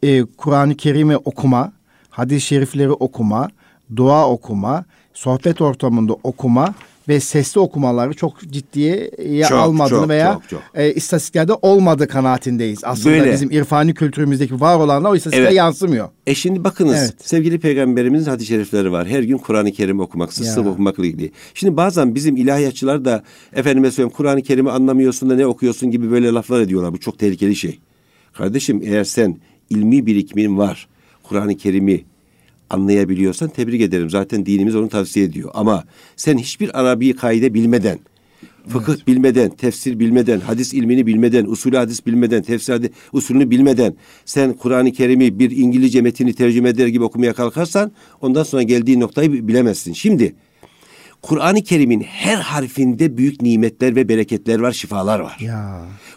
e, 0.02 0.24
Kur'an-ı 0.24 0.76
Kerim'i 0.76 1.16
okuma, 1.16 1.72
hadis-i 2.10 2.46
şerifleri 2.46 2.92
okuma, 2.92 3.48
dua 3.96 4.28
okuma, 4.30 4.84
sohbet 5.14 5.60
ortamında 5.60 6.12
okuma 6.12 6.74
ve 7.08 7.20
sesli 7.20 7.60
okumaları 7.60 8.14
çok 8.14 8.40
ciddiye 8.40 9.10
çok, 9.48 9.58
almadığını 9.58 10.00
çok, 10.00 10.08
veya 10.08 10.32
çok, 10.32 10.48
çok. 10.48 10.62
E, 10.74 10.94
istatistiklerde 10.94 11.52
olmadı 11.52 12.08
kanaatindeyiz. 12.08 12.84
Aslında 12.84 13.16
Böyle. 13.16 13.32
bizim 13.32 13.50
irfani 13.50 13.94
kültürümüzdeki 13.94 14.60
var 14.60 14.76
olanlar 14.76 15.10
o 15.10 15.16
istatistiklere 15.16 15.48
evet. 15.48 15.56
yansımıyor. 15.56 16.08
E 16.26 16.34
şimdi 16.34 16.64
bakınız 16.64 16.98
evet. 16.98 17.14
sevgili 17.24 17.58
peygamberimizin 17.58 18.30
hadis-i 18.30 18.48
şerifleri 18.48 18.92
var. 18.92 19.08
Her 19.08 19.22
gün 19.22 19.38
Kur'an-ı 19.38 19.72
Kerim 19.72 20.00
okumak, 20.00 20.32
sısıl 20.32 20.66
okumakla 20.66 21.06
ilgili. 21.06 21.32
Şimdi 21.54 21.76
bazen 21.76 22.14
bizim 22.14 22.36
ilahiyatçılar 22.36 23.04
da 23.04 23.22
efendime 23.52 23.90
söyleyeyim 23.90 24.14
Kur'an-ı 24.16 24.42
Kerim'i 24.42 24.70
anlamıyorsun 24.70 25.30
da 25.30 25.36
ne 25.36 25.46
okuyorsun 25.46 25.90
gibi 25.90 26.10
böyle 26.10 26.32
laflar 26.32 26.60
ediyorlar. 26.60 26.92
Bu 26.92 27.00
çok 27.00 27.18
tehlikeli 27.18 27.56
şey. 27.56 27.78
Kardeşim 28.32 28.80
eğer 28.84 29.04
sen 29.04 29.40
ilmi 29.70 30.06
birikimin 30.06 30.58
var, 30.58 30.88
Kur'an-ı 31.22 31.56
Kerim'i 31.56 32.04
anlayabiliyorsan 32.70 33.48
tebrik 33.48 33.80
ederim. 33.80 34.10
Zaten 34.10 34.46
dinimiz 34.46 34.76
onu 34.76 34.88
tavsiye 34.88 35.26
ediyor. 35.26 35.50
Ama 35.54 35.84
sen 36.16 36.38
hiçbir 36.38 36.80
Arabi 36.80 37.16
kaide 37.16 37.54
bilmeden, 37.54 37.98
fıkıh 38.68 38.94
evet. 38.94 39.06
bilmeden, 39.06 39.50
tefsir 39.50 39.98
bilmeden, 39.98 40.40
hadis 40.40 40.74
ilmini 40.74 41.06
bilmeden, 41.06 41.44
usulü 41.44 41.76
hadis 41.76 42.06
bilmeden, 42.06 42.42
tefsir 42.42 42.72
hadis 42.72 42.90
usulünü 43.12 43.50
bilmeden 43.50 43.94
sen 44.24 44.52
Kur'an-ı 44.52 44.92
Kerim'i 44.92 45.38
bir 45.38 45.50
İngilizce 45.50 46.02
metini 46.02 46.32
tercüme 46.32 46.68
eder 46.68 46.86
gibi 46.86 47.04
okumaya 47.04 47.32
kalkarsan 47.32 47.92
ondan 48.20 48.42
sonra 48.42 48.62
geldiği 48.62 49.00
noktayı 49.00 49.48
bilemezsin. 49.48 49.92
Şimdi 49.92 50.34
Kur'an-ı 51.22 51.62
Kerim'in 51.62 52.00
her 52.00 52.36
harfinde 52.36 53.16
büyük 53.16 53.42
nimetler 53.42 53.96
ve 53.96 54.08
bereketler 54.08 54.58
var, 54.58 54.72
şifalar 54.72 55.20
var. 55.20 55.36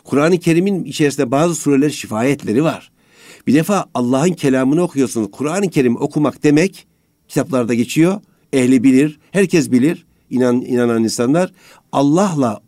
Kur'an-ı 0.03 0.39
Kerim'in 0.39 0.83
içerisinde 0.83 1.31
bazı 1.31 1.55
sureler 1.55 1.89
şifayetleri 1.89 2.63
var. 2.63 2.90
Bir 3.47 3.53
defa 3.53 3.85
Allah'ın 3.93 4.33
kelamını 4.33 4.81
okuyorsunuz. 4.81 5.31
Kur'an-ı 5.31 5.69
Kerim 5.69 6.01
okumak 6.01 6.43
demek 6.43 6.87
kitaplarda 7.27 7.73
geçiyor. 7.73 8.21
Ehli 8.53 8.83
bilir, 8.83 9.19
herkes 9.31 9.71
bilir. 9.71 10.05
İnan, 10.29 10.61
inanan 10.61 11.03
insanlar 11.03 11.51
Allah'la 11.91 12.61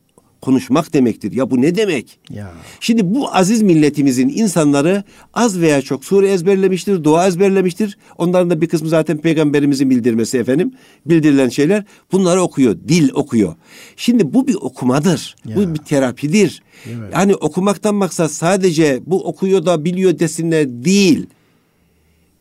konuşmak 0.44 0.94
demektir. 0.94 1.32
Ya 1.32 1.52
bu 1.52 1.62
ne 1.62 1.76
demek? 1.76 2.20
Ya. 2.30 2.52
Şimdi 2.80 3.16
bu 3.16 3.36
aziz 3.36 3.62
milletimizin 3.62 4.30
insanları 4.30 5.04
az 5.34 5.60
veya 5.60 5.82
çok 5.82 6.06
sure 6.06 6.32
ezberlemiştir, 6.32 7.04
dua 7.04 7.28
ezberlemiştir. 7.28 7.98
Onların 8.18 8.50
da 8.50 8.62
bir 8.62 8.68
kısmı 8.68 8.90
zaten 8.90 9.18
peygamberimizin 9.18 9.90
bildirmesi 9.90 10.38
efendim. 10.38 10.74
Bildirilen 11.06 11.50
şeyler 11.50 11.84
bunları 12.12 12.42
okuyor, 12.42 12.76
dil 12.88 13.10
okuyor. 13.14 13.56
Şimdi 13.96 14.34
bu 14.34 14.48
bir 14.48 14.56
okumadır. 14.56 15.36
Ya. 15.46 15.56
Bu 15.56 15.74
bir 15.74 15.80
terapidir. 15.80 16.64
Yani 17.14 17.36
okumaktan 17.36 17.96
maksat 17.96 18.32
sadece 18.32 19.02
bu 19.06 19.28
okuyor 19.28 19.66
da 19.66 19.86
biliyor 19.86 20.20
desinler 20.20 20.68
değil. 20.70 21.26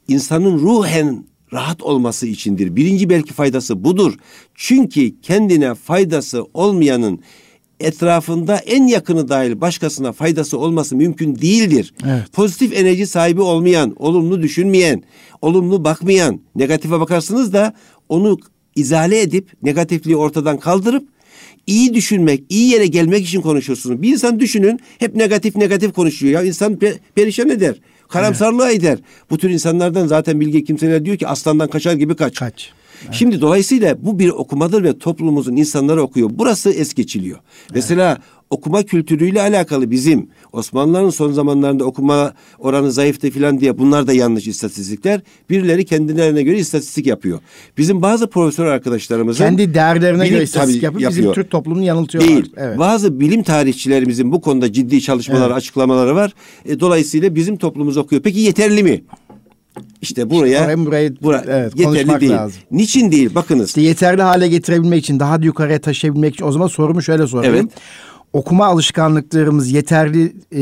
İnsanın 0.09 0.59
ruhen 0.59 1.25
rahat 1.53 1.83
olması 1.83 2.27
içindir. 2.27 2.77
Birinci 2.77 3.11
belki 3.11 3.33
faydası 3.33 3.85
budur. 3.85 4.15
Çünkü 4.55 5.21
kendine 5.21 5.75
faydası 5.75 6.45
olmayanın 6.55 7.21
etrafında 7.83 8.57
en 8.57 8.87
yakını 8.87 9.29
dahil 9.29 9.61
başkasına 9.61 10.13
faydası 10.13 10.59
olması 10.59 10.97
mümkün 10.97 11.37
değildir. 11.37 11.95
Evet. 12.05 12.33
Pozitif 12.33 12.77
enerji 12.77 13.07
sahibi 13.07 13.41
olmayan, 13.41 13.95
olumlu 13.99 14.43
düşünmeyen, 14.43 15.03
olumlu 15.43 15.85
bakmayan, 15.85 16.41
negatife 16.55 17.01
bakarsınız 17.01 17.53
da 17.53 17.75
onu 18.09 18.39
izale 18.75 19.21
edip 19.21 19.49
negatifliği 19.63 20.17
ortadan 20.17 20.59
kaldırıp 20.59 21.09
iyi 21.67 21.95
düşünmek, 21.95 22.45
iyi 22.49 22.71
yere 22.71 22.87
gelmek 22.87 23.27
için 23.27 23.41
konuşuyorsunuz. 23.41 24.03
Bir 24.03 24.13
insan 24.13 24.41
düşünün 24.41 24.81
hep 24.99 25.17
negatif 25.17 25.57
negatif 25.57 25.93
konuşuyor 25.93 26.33
ya 26.33 26.49
insan 26.49 26.75
pe- 26.75 26.99
perişan 27.15 27.49
eder. 27.49 27.75
Karamsarlığa 28.09 28.71
evet. 28.71 28.79
eder. 28.79 28.99
Bu 29.31 29.39
tür 29.39 29.51
insanlardan 29.51 30.07
zaten 30.07 30.41
bilge 30.41 30.65
kimseler 30.65 31.05
diyor 31.05 31.17
ki 31.17 31.27
aslandan 31.27 31.69
kaçar 31.69 31.95
gibi 31.95 32.15
kaç. 32.17 32.39
Kaç. 32.39 32.73
Evet. 33.05 33.15
Şimdi 33.15 33.41
dolayısıyla 33.41 34.05
bu 34.05 34.19
bir 34.19 34.29
okumadır 34.29 34.85
ve 34.85 34.99
toplumumuzun 34.99 35.57
insanları 35.57 36.03
okuyor. 36.03 36.31
Burası 36.33 36.71
es 36.71 36.95
geçiliyor. 36.95 37.39
Evet. 37.39 37.75
Mesela 37.75 38.19
okuma 38.53 38.83
kültürüyle 38.83 39.41
alakalı 39.41 39.91
bizim 39.91 40.29
Osmanlıların 40.53 41.11
son 41.11 41.33
zamanlarında 41.33 41.85
okuma 41.85 42.35
oranı 42.59 42.93
zayıftı 42.93 43.31
filan 43.31 43.61
diye 43.61 43.79
bunlar 43.79 44.07
da 44.07 44.13
yanlış 44.13 44.47
istatistikler. 44.47 45.21
Birileri 45.51 45.85
kendilerine 45.85 46.43
göre 46.43 46.59
istatistik 46.59 47.07
yapıyor. 47.07 47.39
Bizim 47.79 48.03
bazı 48.03 48.27
profesör 48.27 48.67
arkadaşlarımızın 48.67 49.45
kendi 49.45 49.75
değerlerine 49.75 50.29
göre 50.29 50.43
istatistik 50.43 50.83
yapıp 50.83 51.01
yapıyor. 51.01 51.23
bizim 51.23 51.43
Türk 51.43 51.51
toplumunu 51.51 51.85
yanıltıyorlar. 51.85 52.35
Değil. 52.35 52.53
Evet. 52.57 52.79
Bazı 52.79 53.21
bilim 53.21 53.43
tarihçilerimizin 53.43 54.33
bu 54.33 54.41
konuda 54.41 54.73
ciddi 54.73 55.01
çalışmaları, 55.01 55.45
evet. 55.45 55.57
açıklamaları 55.57 56.15
var. 56.15 56.33
E, 56.65 56.81
dolayısıyla 56.81 57.35
bizim 57.35 57.57
toplumumuz 57.57 57.97
okuyor. 57.97 58.23
Peki 58.23 58.41
yeterli 58.41 58.83
mi? 58.83 59.05
İşte 60.03 60.31
buraya, 60.31 60.65
Oraya, 60.65 60.87
buraya 60.87 61.11
bura, 61.23 61.45
evet, 61.47 61.79
yeterli 61.79 62.21
değil. 62.21 62.33
Lazım. 62.33 62.61
Niçin 62.71 63.13
değil? 63.13 63.35
Bakınız. 63.35 63.69
İşte 63.69 63.81
yeterli 63.81 64.23
hale 64.23 64.49
getirebilmek 64.49 64.99
için, 64.99 65.21
daha 65.21 65.37
yukarıya 65.43 65.81
taşıyabilmek 65.81 66.35
için 66.35 66.45
o 66.45 66.53
zaman 66.53 66.67
sorumu 66.67 67.03
şöyle 67.03 67.27
sorayım. 67.27 67.55
Evet. 67.55 67.67
Okuma 68.33 68.67
alışkanlıklarımız 68.67 69.73
yeterli 69.73 70.33
e, 70.53 70.61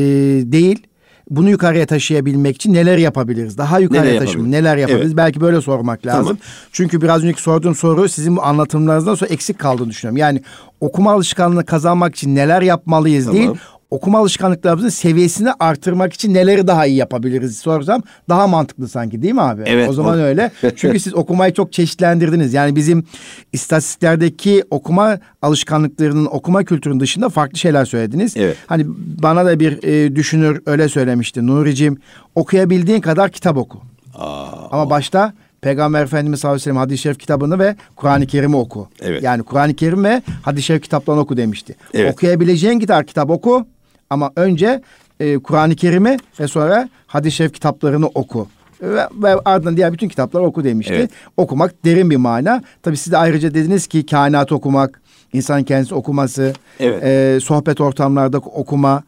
değil. 0.53 0.87
Bunu 1.31 1.51
yukarıya 1.51 1.87
taşıyabilmek 1.87 2.57
için 2.57 2.75
neler 2.75 2.99
yapabiliriz? 2.99 3.59
Daha 3.59 3.79
yukarıya 3.79 4.19
taşıma 4.19 4.47
neler 4.47 4.77
yapabiliriz? 4.77 5.07
Evet. 5.07 5.17
Belki 5.17 5.41
böyle 5.41 5.61
sormak 5.61 6.07
lazım. 6.07 6.25
Tamam. 6.25 6.39
Çünkü 6.73 7.03
biraz 7.03 7.25
önceki 7.25 7.43
sorduğum 7.43 7.75
soru 7.75 8.09
sizin 8.09 8.37
bu 8.37 8.43
anlatımlarınızdan 8.43 9.15
sonra 9.15 9.31
eksik 9.31 9.59
kaldığını 9.59 9.91
düşünüyorum. 9.91 10.17
Yani 10.17 10.43
okuma 10.81 11.13
alışkanlığını 11.13 11.65
kazanmak 11.65 12.15
için 12.15 12.35
neler 12.35 12.63
yapmalıyız 12.63 13.25
tamam. 13.25 13.41
değil 13.41 13.51
okuma 13.91 14.19
alışkanlıklarımızın 14.19 14.89
seviyesini 14.89 15.53
artırmak 15.61 16.13
için 16.13 16.35
neleri 16.35 16.67
daha 16.67 16.87
iyi 16.87 16.97
yapabiliriz 16.97 17.59
sorsam 17.59 18.03
daha 18.29 18.47
mantıklı 18.47 18.89
sanki 18.89 19.23
değil 19.23 19.35
mi 19.35 19.43
abi? 19.43 19.63
Evet. 19.67 19.89
O 19.89 19.93
zaman 19.93 20.19
o... 20.19 20.23
öyle. 20.23 20.51
Çünkü 20.77 21.01
siz 21.01 21.15
okumayı 21.15 21.55
çok 21.55 21.73
çeşitlendirdiniz. 21.73 22.55
Yani 22.55 22.77
bizim 22.77 23.05
istatistiklerdeki 23.53 24.65
okuma 24.71 25.19
alışkanlıklarının, 25.43 26.27
okuma 26.27 26.65
kültürünün 26.65 27.01
dışında 27.01 27.29
farklı 27.29 27.59
şeyler 27.59 27.85
söylediniz. 27.85 28.37
Evet. 28.37 28.57
Hani 28.67 28.85
bana 29.23 29.47
da 29.47 29.61
bir 29.61 29.83
e, 29.83 30.17
düşünür 30.17 30.63
öyle 30.67 30.89
söylemişti. 30.89 31.47
Nuri'cim 31.47 31.99
okuyabildiğin 32.35 33.01
kadar 33.01 33.31
kitap 33.31 33.57
oku. 33.57 33.81
Aa, 34.15 34.47
Ama 34.71 34.91
başta 34.91 35.35
Peygamber 35.61 36.03
Efendimiz 36.03 36.41
sallallahu 36.41 36.55
aleyhi 36.55 36.63
ve 36.63 36.65
sellem 36.65 36.77
hadis-i 36.77 37.03
şerif 37.03 37.19
kitabını 37.19 37.59
ve 37.59 37.77
Kur'an-ı 37.97 38.27
Kerim'i 38.27 38.57
oku. 38.57 38.89
Evet. 39.01 39.23
Yani 39.23 39.43
Kur'an-ı 39.43 39.75
Kerim 39.75 40.05
ve 40.05 40.23
hadis-i 40.43 40.67
şerif 40.67 40.83
kitaplarını 40.83 41.21
oku 41.21 41.37
demişti. 41.37 41.77
Evet. 41.95 42.13
Okuyabileceğin 42.13 42.81
kadar 42.81 43.07
kitap 43.07 43.31
oku. 43.31 43.67
Ama 44.11 44.31
önce 44.37 44.83
e, 45.21 45.39
Kur'an-ı 45.39 45.77
Kerim'i 45.77 46.17
ve 46.41 46.49
sonra 46.49 46.89
hadis-i 47.07 47.37
şerif 47.37 47.53
kitaplarını 47.53 48.07
oku. 48.07 48.49
Ve, 48.83 49.09
ve 49.23 49.37
ardından 49.45 49.77
diğer 49.77 49.93
bütün 49.93 50.09
kitapları 50.09 50.43
oku 50.43 50.65
demişti. 50.65 50.95
Evet. 50.95 51.11
Okumak 51.37 51.85
derin 51.85 52.11
bir 52.11 52.17
mana. 52.17 52.63
Tabii 52.83 52.97
siz 52.97 53.13
de 53.13 53.17
ayrıca 53.17 53.55
dediniz 53.55 53.87
ki 53.87 54.07
kainat 54.07 54.53
okumak, 54.53 55.01
insan 55.33 55.63
kendisi 55.63 55.95
okuması, 55.95 56.53
evet. 56.81 57.03
e, 57.05 57.39
sohbet 57.41 57.81
ortamlarda 57.81 58.39
okuma, 58.39 59.03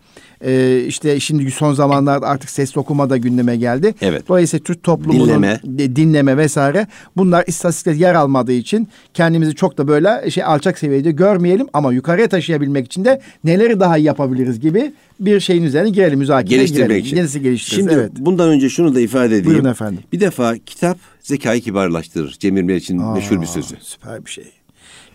e, 0.44 0.80
işte 0.86 1.20
şimdi 1.20 1.50
son 1.50 1.74
zamanlarda 1.74 2.26
artık 2.26 2.50
sesli 2.50 2.80
okuma 2.80 3.10
da 3.10 3.16
gündeme 3.16 3.56
geldi. 3.56 3.94
Evet. 4.00 4.28
Dolayısıyla 4.28 4.64
Türk 4.64 4.82
toplumunun 4.82 5.26
dinleme, 5.26 5.60
dinleme 5.96 6.36
vesaire 6.36 6.86
bunlar 7.16 7.44
istatistikte 7.46 7.98
yer 7.98 8.14
almadığı 8.14 8.52
için 8.52 8.88
kendimizi 9.14 9.54
çok 9.54 9.78
da 9.78 9.88
böyle 9.88 10.30
şey 10.30 10.44
alçak 10.44 10.78
seviyede 10.78 11.10
görmeyelim 11.10 11.66
ama 11.72 11.92
yukarıya 11.92 12.28
taşıyabilmek 12.28 12.86
için 12.86 13.04
de 13.04 13.20
neleri 13.44 13.80
daha 13.80 13.98
iyi 13.98 14.04
yapabiliriz 14.04 14.60
gibi 14.60 14.92
bir 15.20 15.40
şeyin 15.40 15.62
üzerine 15.62 15.90
girelim 15.90 16.18
müzakere 16.18 16.56
Geliştirmek 16.56 16.88
girelim. 16.88 17.04
için. 17.04 17.16
Yenisi 17.16 17.42
geliştiririz. 17.42 17.84
Şimdi 17.84 17.92
evet. 17.92 18.12
bundan 18.18 18.48
önce 18.48 18.68
şunu 18.68 18.94
da 18.94 19.00
ifade 19.00 19.26
edeyim. 19.26 19.46
Buyurun 19.46 19.70
efendim. 19.70 20.02
Bir 20.12 20.20
defa 20.20 20.58
kitap 20.58 20.98
zekayı 21.20 21.60
kibarlaştırır. 21.60 22.36
Cemil 22.38 22.62
Meriç'in 22.62 23.02
meşhur 23.12 23.40
bir 23.40 23.46
sözü. 23.46 23.74
Süper 23.80 24.24
bir 24.24 24.30
şey. 24.30 24.61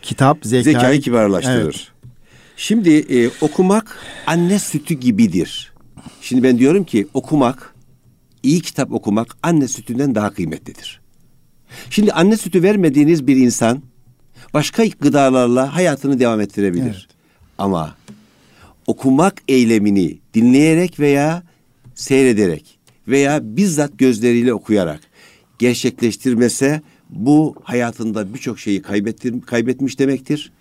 Kitap 0.08 0.38
zekayı, 0.44 0.64
zekayı 0.64 1.02
kibarlaştırır. 1.02 1.64
Evet. 1.64 1.88
Şimdi 2.58 2.90
e, 2.90 3.30
okumak 3.42 4.00
anne 4.28 4.60
sütü 4.60 4.94
gibidir. 4.94 5.74
Şimdi 6.22 6.44
ben 6.44 6.60
diyorum 6.60 6.84
ki 6.84 7.08
okumak, 7.14 7.76
iyi 8.44 8.62
kitap 8.62 8.92
okumak 8.92 9.38
anne 9.44 9.68
sütünden 9.68 10.16
daha 10.16 10.30
kıymetlidir. 10.34 11.02
Şimdi 11.90 12.12
anne 12.12 12.38
sütü 12.38 12.64
vermediğiniz 12.64 13.28
bir 13.28 13.36
insan 13.36 13.82
başka 14.54 14.86
gıdalarla 14.86 15.76
hayatını 15.76 16.20
devam 16.20 16.42
ettirebilir. 16.42 16.84
Evet. 16.84 17.18
Ama 17.58 17.96
okumak 18.88 19.42
eylemini 19.48 20.18
dinleyerek 20.34 21.00
veya 21.00 21.44
seyrederek 21.96 22.80
veya 23.08 23.40
bizzat 23.44 23.98
gözleriyle 23.98 24.54
okuyarak 24.54 25.00
gerçekleştirmese 25.60 26.82
bu 27.10 27.56
hayatında 27.64 28.34
birçok 28.34 28.60
şeyi 28.60 28.82
kaybettir, 28.82 29.42
kaybetmiş 29.42 30.00
demektir. 30.00 30.52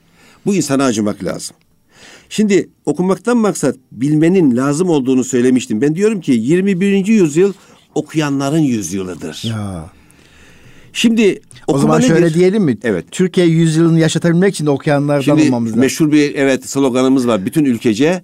Bu 0.46 0.54
insana 0.54 0.84
acımak 0.84 1.24
lazım. 1.24 1.56
Şimdi 2.28 2.68
okumaktan 2.86 3.36
maksat 3.36 3.76
bilmenin 3.92 4.56
lazım 4.56 4.88
olduğunu 4.88 5.24
söylemiştim. 5.24 5.80
Ben 5.80 5.94
diyorum 5.94 6.20
ki 6.20 6.32
21. 6.32 7.06
yüzyıl 7.06 7.52
okuyanların 7.94 8.58
yüzyılıdır. 8.58 9.42
Ya. 9.44 9.90
Şimdi 10.92 11.40
o 11.66 11.78
zaman 11.78 11.98
nedir? 12.00 12.08
şöyle 12.08 12.34
diyelim 12.34 12.62
mi? 12.64 12.78
Evet. 12.82 13.04
Türkiye 13.10 13.46
yüzyılını 13.46 14.00
yaşatabilmek 14.00 14.54
için 14.54 14.66
okuyanlardan 14.66 15.20
Şimdi, 15.20 15.42
olmamız 15.42 15.70
lazım. 15.70 15.80
Meşhur 15.80 16.12
bir 16.12 16.34
evet 16.34 16.70
sloganımız 16.70 17.26
var. 17.26 17.46
Bütün 17.46 17.64
ülkece 17.64 18.22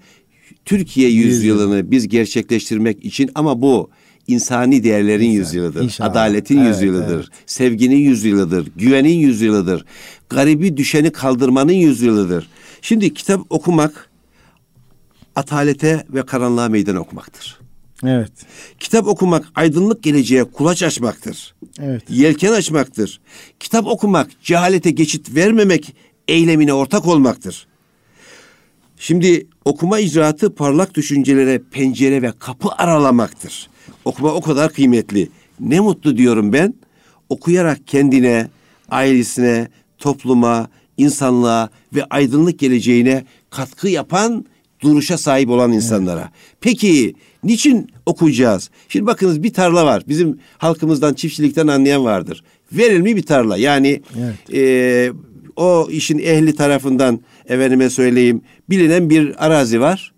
Türkiye 0.64 1.10
yüzyılını 1.10 1.76
Yüzyıl. 1.76 1.90
biz 1.90 2.08
gerçekleştirmek 2.08 3.04
için 3.04 3.30
ama 3.34 3.62
bu 3.62 3.90
insani 4.32 4.84
değerlerin 4.84 5.24
İnsan, 5.24 5.38
yüzyılıdır. 5.38 5.84
İnşallah. 5.84 6.10
Adaletin 6.10 6.58
evet, 6.58 6.68
yüzyılıdır. 6.68 7.14
Evet. 7.14 7.26
Sevginin 7.46 7.96
yüzyılıdır. 7.96 8.68
Güvenin 8.76 9.18
yüzyılıdır. 9.18 9.84
Garibi 10.28 10.76
düşeni 10.76 11.12
kaldırmanın 11.12 11.72
yüzyılıdır. 11.72 12.48
Şimdi 12.82 13.14
kitap 13.14 13.40
okumak 13.50 14.10
atalete 15.36 16.04
ve 16.10 16.26
karanlığa 16.26 16.68
meydan 16.68 16.96
okumaktır. 16.96 17.58
Evet. 18.06 18.32
Kitap 18.80 19.06
okumak 19.06 19.44
aydınlık 19.54 20.02
geleceğe 20.02 20.44
kulaç 20.44 20.82
açmaktır. 20.82 21.54
Evet. 21.80 22.02
Yelken 22.08 22.52
açmaktır. 22.52 23.20
Kitap 23.60 23.86
okumak 23.86 24.30
cehalete 24.42 24.90
geçit 24.90 25.34
vermemek 25.34 25.94
eylemine 26.28 26.72
ortak 26.72 27.06
olmaktır. 27.06 27.66
Şimdi 28.96 29.46
okuma 29.64 29.98
icraatı 29.98 30.54
parlak 30.54 30.94
düşüncelere 30.94 31.62
pencere 31.70 32.22
ve 32.22 32.32
kapı 32.38 32.68
aralamaktır. 32.68 33.68
Okuma 34.04 34.34
o 34.34 34.40
kadar 34.40 34.72
kıymetli. 34.72 35.28
Ne 35.60 35.80
mutlu 35.80 36.16
diyorum 36.16 36.52
ben. 36.52 36.74
Okuyarak 37.28 37.86
kendine, 37.86 38.48
ailesine, 38.90 39.68
topluma, 39.98 40.68
insanlığa 40.96 41.70
ve 41.94 42.04
aydınlık 42.04 42.58
geleceğine 42.58 43.24
katkı 43.50 43.88
yapan 43.88 44.44
duruşa 44.82 45.18
sahip 45.18 45.48
olan 45.48 45.72
insanlara. 45.72 46.20
Evet. 46.20 46.30
Peki 46.60 47.14
niçin 47.44 47.90
okuyacağız? 48.06 48.70
Şimdi 48.88 49.06
bakınız 49.06 49.42
bir 49.42 49.52
tarla 49.52 49.86
var. 49.86 50.02
Bizim 50.08 50.38
halkımızdan 50.58 51.14
çiftçilikten 51.14 51.66
anlayan 51.66 52.04
vardır. 52.04 52.44
Verilmiş 52.72 53.16
bir 53.16 53.22
tarla. 53.22 53.56
Yani 53.56 54.02
evet. 54.18 54.54
e, 54.54 55.12
o 55.56 55.88
işin 55.90 56.18
ehli 56.18 56.54
tarafından 56.54 57.20
efendime 57.48 57.90
söyleyeyim 57.90 58.42
bilinen 58.70 59.10
bir 59.10 59.46
arazi 59.46 59.80
var 59.80 60.12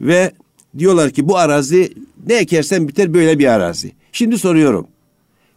ve 0.00 0.32
diyorlar 0.78 1.10
ki 1.10 1.28
bu 1.28 1.38
arazi 1.38 1.92
ne 2.26 2.34
ekersen 2.34 2.88
biter 2.88 3.14
böyle 3.14 3.38
bir 3.38 3.46
arazi. 3.46 3.92
Şimdi 4.12 4.38
soruyorum. 4.38 4.86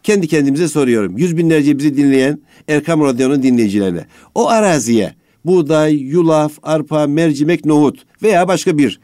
Kendi 0.02 0.28
kendimize 0.28 0.68
soruyorum. 0.68 1.18
Yüz 1.18 1.36
binlerce 1.36 1.78
bizi 1.78 1.96
dinleyen 1.96 2.40
Erkam 2.68 3.00
Radyo'nun 3.00 3.42
dinleyicilerine. 3.42 4.06
O 4.34 4.48
araziye 4.48 5.14
buğday, 5.44 5.94
yulaf, 5.94 6.52
arpa, 6.62 7.06
mercimek, 7.06 7.64
nohut 7.64 8.06
veya 8.22 8.48
başka 8.48 8.78
bir 8.78 9.00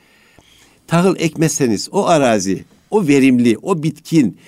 tahıl 0.86 1.16
ekmezseniz 1.18 1.88
o 1.92 2.06
arazi, 2.06 2.64
o 2.90 3.06
verimli, 3.06 3.58
o 3.62 3.82
bitkin, 3.82 4.38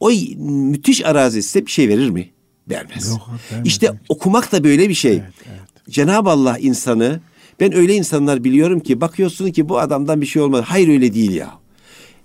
o 0.00 0.10
müthiş 0.36 1.04
arazi 1.04 1.42
size 1.42 1.66
bir 1.66 1.70
şey 1.70 1.88
verir 1.88 2.10
mi? 2.10 2.30
Vermez. 2.70 3.08
Yok, 3.08 3.30
vermez. 3.52 3.66
İşte 3.66 3.92
okumak 4.08 4.52
da 4.52 4.64
böyle 4.64 4.88
bir 4.88 4.94
şey. 4.94 5.12
Evet, 5.12 5.32
evet. 5.46 5.90
Cenab-ı 5.90 6.30
Allah 6.30 6.58
insanı 6.58 7.20
ben 7.60 7.74
öyle 7.74 7.94
insanlar 7.94 8.44
biliyorum 8.44 8.80
ki 8.80 9.00
bakıyorsun 9.00 9.50
ki 9.50 9.68
bu 9.68 9.78
adamdan 9.78 10.20
bir 10.20 10.26
şey 10.26 10.42
olmaz. 10.42 10.64
Hayır 10.66 10.88
öyle 10.88 11.14
değil 11.14 11.32
ya. 11.32 11.58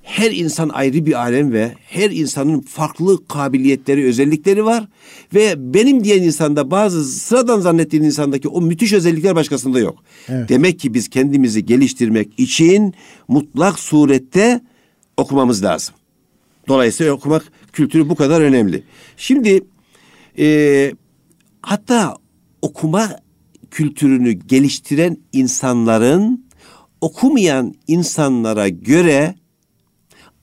Her 0.04 0.32
insan 0.32 0.70
ayrı 0.70 1.06
bir 1.06 1.14
alem 1.14 1.52
ve 1.52 1.72
her 1.84 2.10
insanın 2.12 2.60
farklı 2.60 3.28
kabiliyetleri, 3.28 4.06
özellikleri 4.06 4.66
var. 4.66 4.88
Ve 5.34 5.74
benim 5.74 6.04
diyen 6.04 6.24
insanda 6.24 6.72
bazı 6.72 7.06
sıradan 7.06 7.60
zannettiğin 7.60 8.04
insandaki 8.04 8.48
o 8.48 8.62
müthiş 8.62 8.94
özellikler 8.94 9.36
başkasında 9.36 9.80
yok. 9.80 10.04
Evet. 10.30 10.50
Demek 10.50 10.80
ki 10.80 10.94
biz 10.94 11.10
kendimizi 11.10 11.66
geliştirmek 11.66 12.40
için 12.40 12.94
mutlak 13.28 13.80
surette 13.80 14.62
okumamız 15.18 15.64
lazım. 15.64 15.96
Dolayısıyla 16.68 17.14
okumak 17.14 17.52
kültürü 17.74 18.10
bu 18.10 18.16
kadar 18.16 18.42
önemli. 18.42 18.84
Şimdi 19.18 19.64
e, 20.40 20.92
hatta 21.62 22.18
okuma 22.62 23.16
kültürünü 23.72 24.32
geliştiren 24.32 25.18
insanların 25.34 26.46
okumayan 27.02 27.74
insanlara 27.88 28.70
göre 28.70 29.36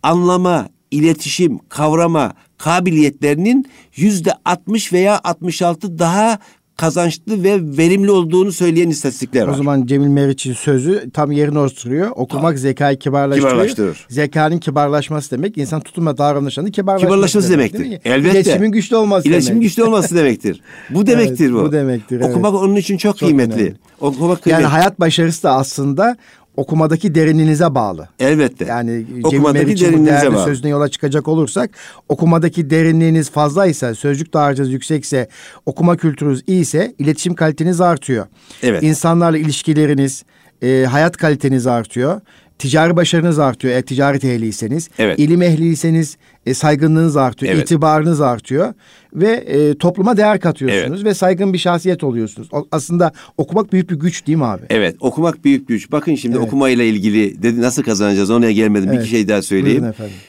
anlama, 0.02 0.68
iletişim, 0.90 1.58
kavrama 1.68 2.34
kabiliyetlerinin 2.58 3.66
yüzde 3.96 4.32
60 4.44 4.92
veya 4.92 5.20
66 5.24 5.98
daha 5.98 6.38
kazançlı 6.78 7.44
ve 7.44 7.58
verimli 7.78 8.10
olduğunu 8.10 8.52
söyleyen 8.52 8.90
istatistikler 8.90 9.42
var. 9.42 9.52
O 9.52 9.56
zaman 9.56 9.86
Cemil 9.86 10.06
Meriç'in 10.06 10.52
sözü 10.52 11.10
tam 11.10 11.32
yerine 11.32 11.58
oturuyor. 11.58 12.10
Okumak 12.10 12.42
tamam. 12.42 12.56
zekayı 12.56 12.98
kibarlaştırıyor. 12.98 13.50
Kibarlaştırır. 13.50 14.06
Zekanın 14.08 14.58
kibarlaşması 14.58 15.30
demek 15.30 15.58
insan 15.58 15.80
tutum 15.80 16.06
ve 16.06 16.18
davranışlarının 16.18 16.70
kibarlaşması, 16.70 17.14
kibarlaşması 17.14 17.52
demek, 17.52 17.72
demektir. 17.72 18.10
Elbette. 18.10 18.30
İletişimin 18.30 18.72
güçlü 18.72 18.96
olması 18.96 19.28
İletişimin 19.28 19.60
demek. 19.60 19.68
güçlü 19.68 19.84
olması 19.84 20.16
demektir. 20.16 20.60
Bu 20.90 21.06
demektir 21.06 21.44
evet, 21.44 21.54
bu. 21.54 21.62
Bu 21.62 21.72
demektir. 21.72 22.20
Okumak 22.20 22.52
evet. 22.52 22.62
onun 22.62 22.76
için 22.76 22.96
çok, 22.96 23.18
çok 23.18 23.28
kıymetli. 23.28 23.54
Önemli. 23.54 23.74
Okumak 24.00 24.42
kıymetli. 24.42 24.62
Yani 24.62 24.70
hayat 24.70 25.00
başarısı 25.00 25.42
da 25.42 25.52
aslında 25.52 26.16
okumadaki 26.58 27.14
derinliğinize 27.14 27.74
bağlı. 27.74 28.08
Elbette. 28.18 28.64
Yani 28.64 29.06
okumadaki 29.24 29.80
derinliğinize 29.80 30.32
bağlı. 30.32 30.44
sözüne 30.44 30.70
yola 30.70 30.88
çıkacak 30.88 31.28
olursak 31.28 31.70
okumadaki 32.08 32.70
derinliğiniz 32.70 33.30
fazlaysa, 33.30 33.94
sözcük 33.94 34.34
dağarcığınız 34.34 34.72
yüksekse, 34.72 35.28
okuma 35.66 35.96
kültürünüz 35.96 36.42
iyiyse 36.46 36.94
iletişim 36.98 37.34
kaliteniz 37.34 37.80
artıyor. 37.80 38.26
Evet. 38.62 38.82
İnsanlarla 38.82 39.38
ilişkileriniz, 39.38 40.24
e, 40.62 40.86
hayat 40.90 41.16
kaliteniz 41.16 41.66
artıyor. 41.66 42.20
Ticari 42.58 42.96
başarınız 42.96 43.38
artıyor 43.38 43.74
eğer 43.74 43.82
ticaret 43.82 44.24
ehliyseniz. 44.24 44.88
Evet. 44.98 45.18
İlim 45.18 45.42
ehliyseniz 45.42 46.16
e, 46.46 46.54
saygınlığınız 46.54 47.16
artıyor, 47.16 47.52
evet. 47.52 47.64
itibarınız 47.64 48.20
artıyor 48.20 48.74
ve 49.14 49.28
e, 49.28 49.74
topluma 49.74 50.16
değer 50.16 50.40
katıyorsunuz 50.40 51.00
evet. 51.00 51.10
ve 51.10 51.14
saygın 51.14 51.52
bir 51.52 51.58
şahsiyet 51.58 52.04
oluyorsunuz. 52.04 52.48
O, 52.52 52.66
aslında 52.72 53.12
okumak 53.36 53.72
büyük 53.72 53.90
bir 53.90 53.96
güç 53.96 54.26
değil 54.26 54.38
mi 54.38 54.44
abi? 54.44 54.62
Evet, 54.70 54.96
okumak 55.00 55.44
büyük 55.44 55.68
bir 55.68 55.74
güç. 55.74 55.92
Bakın 55.92 56.14
şimdi 56.14 56.36
evet. 56.36 56.46
okumayla 56.46 56.84
ilgili 56.84 57.42
dedi 57.42 57.60
nasıl 57.60 57.82
kazanacağız 57.82 58.30
Ona 58.30 58.50
gelmedim. 58.50 58.88
Evet. 58.92 59.02
Bir 59.02 59.08
şey 59.08 59.28
daha 59.28 59.42
söyleyeyim. 59.42 59.84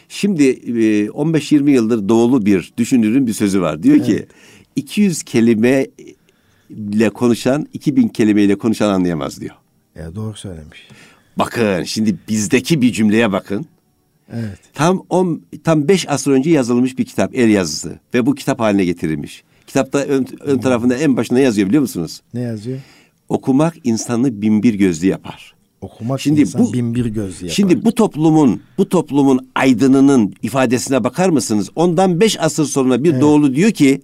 Şimdi 0.09 0.43
e, 0.43 1.07
15-20 1.07 1.69
yıldır 1.69 2.09
doğulu 2.09 2.45
bir 2.45 2.73
düşünürün 2.77 3.27
bir 3.27 3.33
sözü 3.33 3.61
var. 3.61 3.83
Diyor 3.83 3.95
evet. 3.95 4.05
ki 4.05 4.25
200 4.75 5.23
kelime 5.23 5.87
ile 6.69 7.09
konuşan 7.09 7.67
2000 7.73 8.07
kelimeyle 8.07 8.55
konuşan 8.55 8.89
anlayamaz 8.89 9.41
diyor. 9.41 9.55
Ya 9.95 10.15
doğru 10.15 10.35
söylemiş. 10.35 10.87
Bakın 11.39 11.83
şimdi 11.83 12.15
bizdeki 12.29 12.81
bir 12.81 12.91
cümleye 12.91 13.31
bakın. 13.31 13.65
Evet. 14.33 14.59
Tam 14.73 15.03
on, 15.09 15.41
tam 15.63 15.87
beş 15.87 16.09
asır 16.09 16.31
önce 16.31 16.49
yazılmış 16.49 16.97
bir 16.97 17.05
kitap, 17.05 17.35
el 17.35 17.49
yazısı 17.49 17.99
ve 18.13 18.25
bu 18.25 18.35
kitap 18.35 18.59
haline 18.59 18.85
getirilmiş. 18.85 19.43
Kitapta 19.67 19.99
ön, 19.99 20.27
ön 20.39 20.57
tarafında 20.57 20.95
en 20.95 21.17
başına 21.17 21.39
yazıyor 21.39 21.67
biliyor 21.67 21.81
musunuz? 21.81 22.21
Ne 22.33 22.39
yazıyor? 22.39 22.79
Okumak 23.29 23.75
insanı 23.83 24.41
binbir 24.41 24.73
gözlü 24.73 25.07
yapar. 25.07 25.53
Okumak 25.81 26.21
şimdi 26.21 26.41
insan 26.41 26.61
bu, 26.61 26.73
binbir 26.73 27.05
gözlü 27.05 27.45
yapar. 27.45 27.55
Şimdi 27.55 27.85
bu 27.85 27.95
toplumun 27.95 28.61
bu 28.77 28.89
toplumun 28.89 29.49
aydınının 29.55 30.33
ifadesine 30.41 31.03
bakar 31.03 31.29
mısınız? 31.29 31.69
Ondan 31.75 32.19
beş 32.19 32.39
asır 32.39 32.65
sonra 32.65 33.03
bir 33.03 33.11
evet. 33.11 33.21
doğulu 33.21 33.55
diyor 33.55 33.71
ki 33.71 34.01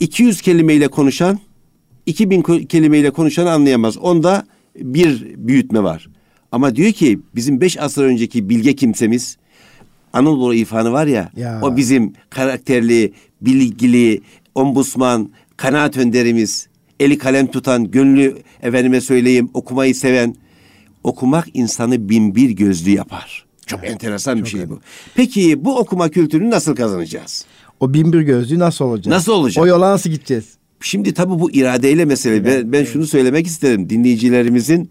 200 0.00 0.40
kelimeyle 0.40 0.88
konuşan 0.88 1.38
2000 2.06 2.42
kelimeyle 2.66 3.10
konuşan 3.10 3.46
anlayamaz. 3.46 3.98
Onda 3.98 4.46
bir 4.76 5.34
büyütme 5.36 5.82
var. 5.82 6.08
Ama 6.52 6.76
diyor 6.76 6.92
ki 6.92 7.20
bizim 7.34 7.60
beş 7.60 7.78
asır 7.78 8.04
önceki 8.04 8.48
bilge 8.48 8.74
kimsemiz 8.76 9.36
Anadolu 10.12 10.54
İrfanı 10.54 10.92
var 10.92 11.06
ya, 11.06 11.30
ya, 11.36 11.60
o 11.62 11.76
bizim 11.76 12.12
karakterli, 12.30 13.12
bilgili, 13.40 14.20
ombusman, 14.54 15.30
kanaat 15.56 15.96
önderimiz, 15.96 16.68
eli 17.00 17.18
kalem 17.18 17.46
tutan, 17.46 17.90
gönlü 17.90 18.38
efendime 18.62 19.00
söyleyeyim 19.00 19.50
okumayı 19.54 19.94
seven, 19.94 20.34
okumak 21.04 21.46
insanı 21.54 22.08
bin 22.08 22.34
bir 22.34 22.50
gözlü 22.50 22.90
yapar. 22.90 23.46
Çok 23.66 23.80
evet, 23.80 23.90
enteresan 23.90 24.36
çok 24.36 24.44
bir 24.44 24.50
şey 24.50 24.70
bu. 24.70 24.80
Peki 25.14 25.64
bu 25.64 25.78
okuma 25.78 26.08
kültürünü 26.08 26.50
nasıl 26.50 26.76
kazanacağız? 26.76 27.44
O 27.80 27.94
bin 27.94 28.12
bir 28.12 28.20
gözlü 28.20 28.58
nasıl 28.58 28.84
olacak? 28.84 29.06
Nasıl 29.06 29.32
olacak? 29.32 29.64
O 29.64 29.66
yola 29.66 29.90
nasıl 29.90 30.10
gideceğiz? 30.10 30.44
Şimdi 30.80 31.14
tabii 31.14 31.40
bu 31.40 31.50
iradeyle 31.50 32.04
mesele. 32.04 32.34
Evet, 32.34 32.46
ben, 32.46 32.72
ben 32.72 32.78
evet. 32.78 32.92
şunu 32.92 33.06
söylemek 33.06 33.46
isterim. 33.46 33.90
Dinleyicilerimizin 33.90 34.90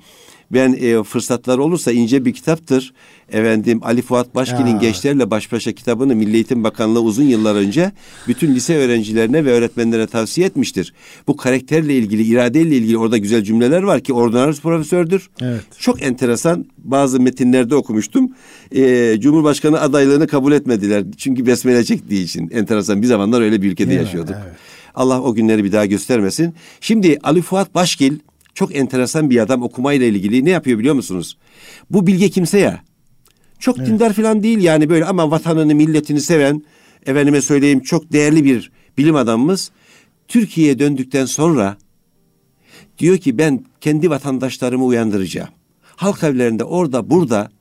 ben 0.52 0.78
e, 0.80 1.04
fırsatlar 1.04 1.58
olursa 1.58 1.92
ince 1.92 2.26
bir 2.26 2.34
kitaptır. 2.34 2.94
Efendim 3.32 3.80
Ali 3.84 4.02
Fuat 4.02 4.36
Başkin'in 4.36 4.80
Gençlerle 4.80 5.32
Baş 5.32 5.52
Başa 5.52 5.72
kitabını 5.72 6.16
Milli 6.16 6.36
Eğitim 6.36 6.64
Bakanlığı 6.64 7.02
uzun 7.02 7.24
yıllar 7.24 7.56
önce 7.56 7.92
bütün 8.28 8.56
lise 8.56 8.78
öğrencilerine 8.78 9.46
ve 9.46 9.52
öğretmenlere 9.52 10.08
tavsiye 10.08 10.48
etmiştir. 10.48 10.94
Bu 11.28 11.38
karakterle 11.38 11.96
ilgili, 11.96 12.24
iradeyle 12.24 12.78
ilgili 12.78 12.98
orada 12.98 13.18
güzel 13.18 13.44
cümleler 13.44 13.84
var 13.84 14.02
ki 14.02 14.14
ordinaris 14.14 14.62
profesördür. 14.62 15.30
Evet. 15.42 15.62
Çok 15.80 16.04
enteresan 16.04 16.66
bazı 16.78 17.20
metinlerde 17.20 17.76
okumuştum. 17.76 18.32
E, 18.72 19.16
Cumhurbaşkanı 19.20 19.82
adaylığını 19.82 20.28
kabul 20.28 20.52
etmediler. 20.52 21.04
Çünkü 21.18 21.46
besmele 21.46 21.84
çektiği 21.84 22.24
için. 22.24 22.50
Enteresan 22.50 23.02
bir 23.02 23.08
zamanlar 23.08 23.42
öyle 23.42 23.62
bir 23.62 23.72
ülkede 23.72 23.90
Değil 23.90 24.00
yaşıyorduk. 24.00 24.36
Evet. 24.46 24.56
Allah 24.96 25.22
o 25.22 25.34
günleri 25.34 25.64
bir 25.64 25.72
daha 25.72 25.86
göstermesin. 25.86 26.54
Şimdi 26.82 27.20
Ali 27.24 27.42
Fuat 27.42 27.76
Başkil 27.76 28.20
çok 28.60 28.76
enteresan 28.76 29.30
bir 29.30 29.40
adam 29.40 29.62
okumayla 29.62 30.08
ilgili 30.08 30.46
ne 30.46 30.50
yapıyor 30.50 30.80
biliyor 30.80 30.96
musunuz? 30.96 31.38
Bu 31.90 32.08
bilge 32.08 32.30
kimse 32.30 32.60
ya. 32.60 32.84
Çok 33.60 33.78
evet. 33.78 33.88
dindar 33.88 34.14
falan 34.14 34.44
değil 34.44 34.60
yani 34.60 34.90
böyle 34.90 35.06
ama 35.06 35.32
vatanını 35.32 35.76
milletini 35.76 36.22
seven 36.22 36.64
efendime 37.06 37.42
söyleyeyim 37.42 37.80
çok 37.80 38.12
değerli 38.12 38.46
bir 38.46 38.72
bilim 38.98 39.16
adamımız. 39.16 39.72
Türkiye'ye 40.28 40.80
döndükten 40.80 41.26
sonra 41.26 41.78
diyor 42.98 43.18
ki 43.18 43.38
ben 43.38 43.66
kendi 43.82 44.10
vatandaşlarımı 44.10 44.86
uyandıracağım. 44.86 45.50
Halk 45.96 46.24
evlerinde 46.24 46.64
orada 46.64 47.10
burada 47.10 47.52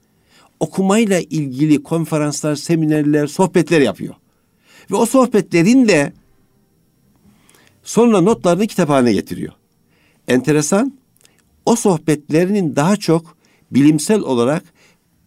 okumayla 0.61 1.21
ilgili 1.21 1.83
konferanslar, 1.83 2.57
seminerler, 2.57 3.27
sohbetler 3.27 3.81
yapıyor. 3.81 4.15
Ve 4.91 4.97
o 4.97 5.07
sohbetlerin 5.07 5.89
de 5.89 6.13
sonra 7.83 8.21
notlarını 8.21 8.67
kitap 8.67 8.89
haline 8.89 9.13
getiriyor 9.13 9.53
enteresan. 10.29 10.99
O 11.67 11.77
sohbetlerinin 11.77 12.77
daha 12.77 12.97
çok 12.97 13.37
bilimsel 13.71 14.21
olarak 14.21 14.63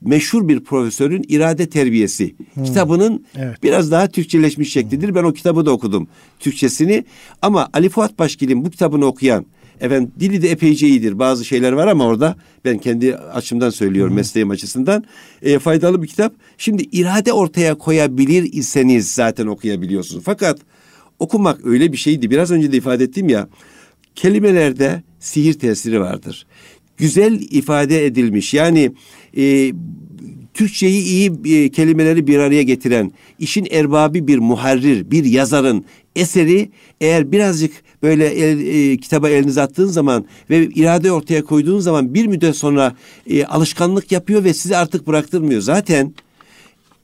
meşhur 0.01 0.47
bir 0.47 0.59
profesörün 0.59 1.25
irade 1.27 1.69
terbiyesi 1.69 2.35
hmm. 2.53 2.63
kitabının 2.63 3.25
evet. 3.37 3.63
biraz 3.63 3.91
daha 3.91 4.07
Türkçeleşmiş 4.07 4.73
şeklidir. 4.73 5.15
Ben 5.15 5.23
o 5.23 5.33
kitabı 5.33 5.65
da 5.65 5.71
okudum 5.71 6.07
Türkçesini 6.39 7.05
ama 7.41 7.69
Ali 7.73 7.89
Fuat 7.89 8.19
Başkil'in 8.19 8.65
bu 8.65 8.69
kitabını 8.69 9.05
okuyan 9.05 9.45
efendim 9.79 10.11
dili 10.19 10.41
de 10.41 10.51
epeyce 10.51 10.87
iyidir. 10.87 11.19
Bazı 11.19 11.45
şeyler 11.45 11.71
var 11.71 11.87
ama 11.87 12.05
orada 12.05 12.35
ben 12.65 12.77
kendi 12.77 13.15
açımdan 13.15 13.69
söylüyorum 13.69 14.11
hmm. 14.11 14.17
mesleğim 14.17 14.49
açısından 14.49 15.03
e, 15.41 15.59
faydalı 15.59 16.03
bir 16.03 16.07
kitap. 16.07 16.33
Şimdi 16.57 16.83
irade 16.83 17.33
ortaya 17.33 17.75
koyabilir 17.75 18.53
iseniz 18.53 19.11
zaten 19.11 19.47
okuyabiliyorsunuz. 19.47 20.23
Fakat 20.23 20.59
okumak 21.19 21.65
öyle 21.65 21.91
bir 21.91 21.97
şeydi. 21.97 22.31
Biraz 22.31 22.51
önce 22.51 22.71
de 22.71 22.77
ifade 22.77 23.03
ettim 23.03 23.29
ya 23.29 23.47
kelimelerde 24.15 25.03
sihir 25.19 25.53
tesiri 25.53 26.01
vardır. 26.01 26.45
Güzel 26.97 27.41
ifade 27.51 28.05
edilmiş 28.05 28.53
yani 28.53 28.91
e, 29.37 29.73
Türkçeyi 30.53 31.03
iyi 31.03 31.31
e, 31.45 31.69
kelimeleri 31.69 32.27
bir 32.27 32.39
araya 32.39 32.61
getiren, 32.63 33.11
işin 33.39 33.67
erbabı 33.71 34.27
bir 34.27 34.39
muharrir, 34.39 35.11
bir 35.11 35.25
yazarın 35.25 35.85
eseri 36.15 36.69
eğer 37.01 37.31
birazcık 37.31 37.71
böyle 38.03 38.27
el, 38.27 38.59
e, 38.59 38.97
kitaba 38.97 39.29
elinize 39.29 39.61
attığın 39.61 39.87
zaman 39.87 40.25
ve 40.49 40.65
irade 40.65 41.11
ortaya 41.11 41.43
koyduğun 41.43 41.79
zaman 41.79 42.13
bir 42.13 42.27
müddet 42.27 42.55
sonra 42.55 42.95
e, 43.27 43.45
alışkanlık 43.45 44.11
yapıyor 44.11 44.43
ve 44.43 44.53
sizi 44.53 44.77
artık 44.77 45.07
bıraktırmıyor. 45.07 45.61
Zaten 45.61 46.13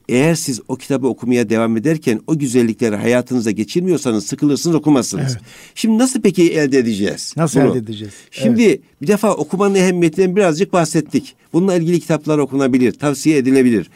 eğer 0.08 0.34
siz 0.34 0.60
o 0.68 0.76
kitabı 0.76 1.06
okumaya 1.06 1.48
devam 1.48 1.76
ederken 1.76 2.20
o 2.26 2.38
güzellikleri 2.38 2.96
hayatınıza 2.96 3.50
geçirmiyorsanız 3.50 4.26
sıkılırsınız 4.26 4.76
okumazsınız. 4.76 5.32
Evet. 5.32 5.42
Şimdi 5.74 5.98
nasıl 5.98 6.20
peki 6.20 6.52
elde 6.52 6.78
edeceğiz? 6.78 7.34
Nasıl 7.36 7.60
bunu? 7.60 7.70
elde 7.70 7.78
edeceğiz? 7.78 8.14
Şimdi 8.30 8.62
evet. 8.62 8.80
bir 9.02 9.06
defa 9.06 9.34
okumanın 9.34 9.74
ehemmiyetinden 9.74 10.36
birazcık 10.36 10.72
bahsettik. 10.72 11.34
Bununla 11.52 11.74
ilgili 11.74 12.00
kitaplar 12.00 12.38
okunabilir, 12.38 12.92
tavsiye 12.92 13.38
edilebilir. 13.38 13.90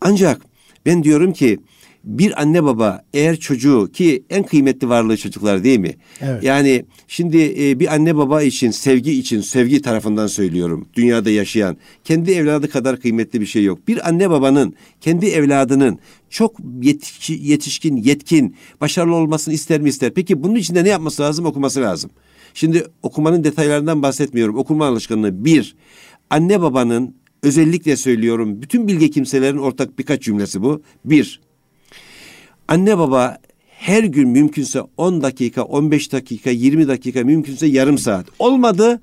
Ancak 0.00 0.42
ben 0.86 1.04
diyorum 1.04 1.32
ki 1.32 1.58
bir 2.04 2.42
anne 2.42 2.64
baba 2.64 3.04
eğer 3.14 3.36
çocuğu 3.36 3.90
ki 3.92 4.24
en 4.30 4.42
kıymetli 4.42 4.88
varlığı 4.88 5.16
çocuklar 5.16 5.64
değil 5.64 5.78
mi? 5.78 5.96
Evet. 6.20 6.42
Yani 6.42 6.84
şimdi 7.08 7.54
e, 7.58 7.80
bir 7.80 7.94
anne 7.94 8.16
baba 8.16 8.42
için 8.42 8.70
sevgi 8.70 9.12
için 9.12 9.40
sevgi 9.40 9.82
tarafından 9.82 10.26
söylüyorum 10.26 10.88
dünyada 10.94 11.30
yaşayan 11.30 11.76
kendi 12.04 12.32
evladı 12.32 12.70
kadar 12.70 13.00
kıymetli 13.00 13.40
bir 13.40 13.46
şey 13.46 13.64
yok. 13.64 13.88
Bir 13.88 14.08
anne 14.08 14.30
babanın 14.30 14.74
kendi 15.00 15.26
evladının 15.26 15.98
çok 16.30 16.56
yetiş, 16.82 17.30
yetişkin, 17.30 17.96
yetkin, 17.96 18.56
başarılı 18.80 19.14
olmasını 19.14 19.54
ister 19.54 19.80
mi 19.80 19.88
ister? 19.88 20.14
Peki 20.14 20.42
bunun 20.42 20.54
için 20.54 20.74
de 20.74 20.84
ne 20.84 20.88
yapması 20.88 21.22
lazım? 21.22 21.46
Okuması 21.46 21.80
lazım. 21.80 22.10
Şimdi 22.54 22.86
okumanın 23.02 23.44
detaylarından 23.44 24.02
bahsetmiyorum. 24.02 24.56
Okuma 24.56 24.86
alışkanlığı 24.86 25.44
bir, 25.44 25.76
anne 26.30 26.60
babanın 26.60 27.14
özellikle 27.42 27.96
söylüyorum 27.96 28.62
bütün 28.62 28.88
bilge 28.88 29.10
kimselerin 29.10 29.58
ortak 29.58 29.98
birkaç 29.98 30.22
cümlesi 30.22 30.62
bu. 30.62 30.82
Bir, 31.04 31.40
Anne 32.68 32.98
baba 32.98 33.38
her 33.78 34.04
gün 34.04 34.28
mümkünse 34.28 34.80
10 34.96 35.22
dakika, 35.22 35.62
15 35.62 36.12
dakika, 36.12 36.50
20 36.50 36.88
dakika 36.88 37.24
mümkünse 37.24 37.66
yarım 37.66 37.98
saat. 37.98 38.26
Olmadı, 38.38 39.00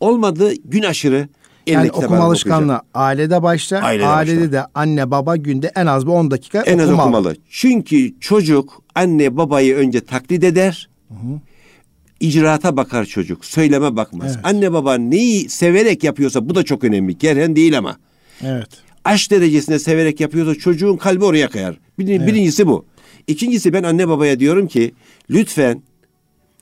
olmadı 0.00 0.52
gün 0.64 0.82
aşırı. 0.82 1.28
Yani 1.66 1.90
okuma 1.90 2.18
alışkanlığı 2.18 2.64
okuyacak. 2.64 2.86
ailede 2.94 3.42
başlar. 3.42 3.82
Ailede, 3.82 4.06
ailede 4.06 4.36
başlar. 4.36 4.52
de 4.52 4.66
anne 4.74 5.10
baba 5.10 5.36
günde 5.36 5.72
en 5.76 5.86
az 5.86 6.06
bir 6.06 6.10
10 6.10 6.30
dakika 6.30 6.62
en 6.62 6.78
okumalı. 6.78 6.92
az 6.92 7.00
okumalı. 7.00 7.36
Çünkü 7.50 8.20
çocuk 8.20 8.82
anne 8.94 9.36
babayı 9.36 9.76
önce 9.76 10.00
taklit 10.00 10.44
eder. 10.44 10.88
Hı 11.08 11.14
hı. 11.14 11.40
İcraata 12.20 12.76
bakar 12.76 13.04
çocuk. 13.04 13.44
Söyleme 13.44 13.96
bakmaz. 13.96 14.32
Evet. 14.34 14.44
Anne 14.46 14.72
baba 14.72 14.94
neyi 14.94 15.48
severek 15.48 16.04
yapıyorsa 16.04 16.48
bu 16.48 16.54
da 16.54 16.62
çok 16.62 16.84
önemli. 16.84 17.18
Gerhen 17.18 17.56
değil 17.56 17.78
ama. 17.78 17.96
Evet 18.42 18.89
aşk 19.10 19.30
derecesinde 19.30 19.78
severek 19.78 20.20
yapıyorsa 20.20 20.54
çocuğun 20.54 20.96
kalbi 20.96 21.24
oraya 21.24 21.50
kayar. 21.50 21.78
Bir, 21.98 22.08
evet. 22.08 22.28
Birincisi 22.28 22.66
bu. 22.66 22.84
İkincisi 23.26 23.72
ben 23.72 23.82
anne 23.82 24.08
babaya 24.08 24.40
diyorum 24.40 24.66
ki 24.66 24.94
lütfen 25.30 25.82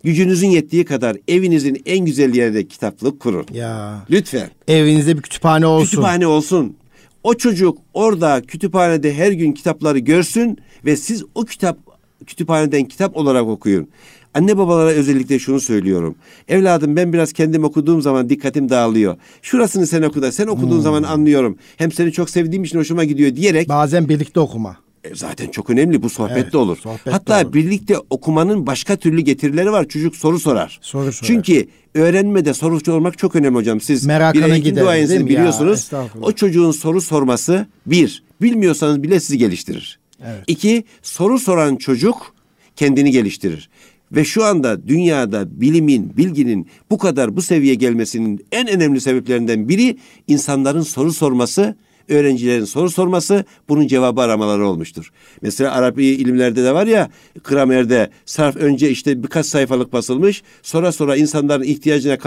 gücünüzün 0.05 0.49
yettiği 0.49 0.85
kadar 0.85 1.17
evinizin 1.29 1.83
en 1.87 2.05
güzel 2.05 2.35
yerinde 2.35 2.69
kitaplık 2.69 3.21
kurun. 3.21 3.47
Ya. 3.53 4.05
Lütfen. 4.11 4.51
Evinizde 4.69 5.17
bir 5.17 5.23
kütüphane 5.23 5.67
olsun. 5.67 5.91
Kütüphane 5.91 6.27
olsun. 6.27 6.77
O 7.23 7.35
çocuk 7.35 7.79
orada 7.95 8.43
kütüphanede 8.43 9.15
her 9.15 9.33
gün 9.33 9.53
kitapları 9.53 9.99
görsün 9.99 10.59
ve 10.85 10.97
siz 10.97 11.25
o 11.35 11.45
kitap 11.45 11.79
kütüphaneden 12.27 12.85
kitap 12.85 13.17
olarak 13.17 13.47
okuyun. 13.47 13.89
Anne 14.35 14.59
babalara 14.59 14.91
özellikle 14.91 15.39
şunu 15.39 15.61
söylüyorum. 15.61 16.15
Evladım 16.49 16.97
ben 16.97 17.13
biraz 17.13 17.33
kendim 17.33 17.65
okuduğum 17.65 18.03
zaman 18.03 18.29
dikkatim 18.29 18.69
dağılıyor. 18.69 19.17
Şurasını 19.43 19.87
sen 19.87 20.03
oku 20.03 20.23
da 20.23 20.33
sen 20.33 20.47
okuduğun 20.47 20.77
hmm. 20.77 20.83
zaman 20.83 21.03
anlıyorum. 21.03 21.57
Hem 21.77 21.93
seni 21.93 22.13
çok 22.13 22.31
sevdiğim 22.31 22.65
için 22.65 22.79
hoşuma 22.79 23.05
gidiyor 23.05 23.37
diyerek. 23.37 23.69
Bazen 23.69 24.09
birlikte 24.09 24.41
okuma. 24.41 24.77
E, 25.05 25.15
zaten 25.15 25.49
çok 25.49 25.71
önemli 25.71 26.03
bu 26.03 26.11
sohbette 26.11 26.41
evet, 26.41 26.55
olur. 26.55 26.77
Sohbette 26.77 27.11
Hatta 27.11 27.43
olur. 27.43 27.53
birlikte 27.53 27.99
okumanın 28.11 28.67
başka 28.67 28.97
türlü 28.97 29.21
getirileri 29.21 29.73
var. 29.73 29.89
Çocuk 29.89 30.17
soru 30.17 30.39
sorar. 30.39 30.79
Soru 30.83 31.13
sorar. 31.13 31.27
Çünkü 31.27 31.69
öğrenmede 31.95 32.55
sorucu 32.55 32.93
olmak 32.93 33.19
çok 33.19 33.37
önemli 33.37 33.57
hocam. 33.57 33.81
Siz 33.81 34.07
Merakına 34.07 34.47
bir 34.47 34.57
gider, 34.57 35.27
biliyorsunuz. 35.27 35.93
Ya, 35.93 36.05
o 36.23 36.33
çocuğun 36.33 36.71
soru 36.71 37.01
sorması 37.01 37.67
bir, 37.87 38.23
bilmiyorsanız 38.43 39.03
bile 39.03 39.21
sizi 39.21 39.39
geliştirir. 39.39 39.99
Evet. 40.27 40.45
İki, 40.47 40.85
soru 41.03 41.39
soran 41.39 41.77
çocuk 41.77 42.35
kendini 42.77 43.11
geliştirir. 43.11 43.69
Ve 44.13 44.25
şu 44.25 44.45
anda 44.45 44.89
dünyada 44.89 45.61
bilimin, 45.61 46.17
bilginin 46.17 46.69
bu 46.91 46.99
kadar 46.99 47.37
bu 47.37 47.43
seviyeye 47.43 47.75
gelmesinin 47.75 48.47
en 48.53 48.69
önemli 48.69 49.01
sebeplerinden 49.01 49.69
biri 49.69 49.99
insanların 50.27 50.83
soru 50.83 51.13
sorması, 51.13 51.77
öğrencilerin 52.09 52.65
soru 52.65 52.91
sorması, 52.91 53.45
bunun 53.69 53.87
cevabı 53.87 54.21
aramaları 54.21 54.67
olmuştur. 54.67 55.11
Mesela 55.43 55.73
Arabi 55.73 56.07
ilimlerde 56.07 56.65
de 56.65 56.75
var 56.75 56.87
ya, 56.87 57.11
gramerde 57.45 58.11
sarf 58.25 58.57
önce 58.57 58.91
işte 58.91 59.23
birkaç 59.23 59.47
sayfalık 59.47 59.93
basılmış, 59.93 60.43
sonra 60.63 60.93
sonra 60.93 61.17
insanların 61.17 61.63
ihtiyacına, 61.63 62.19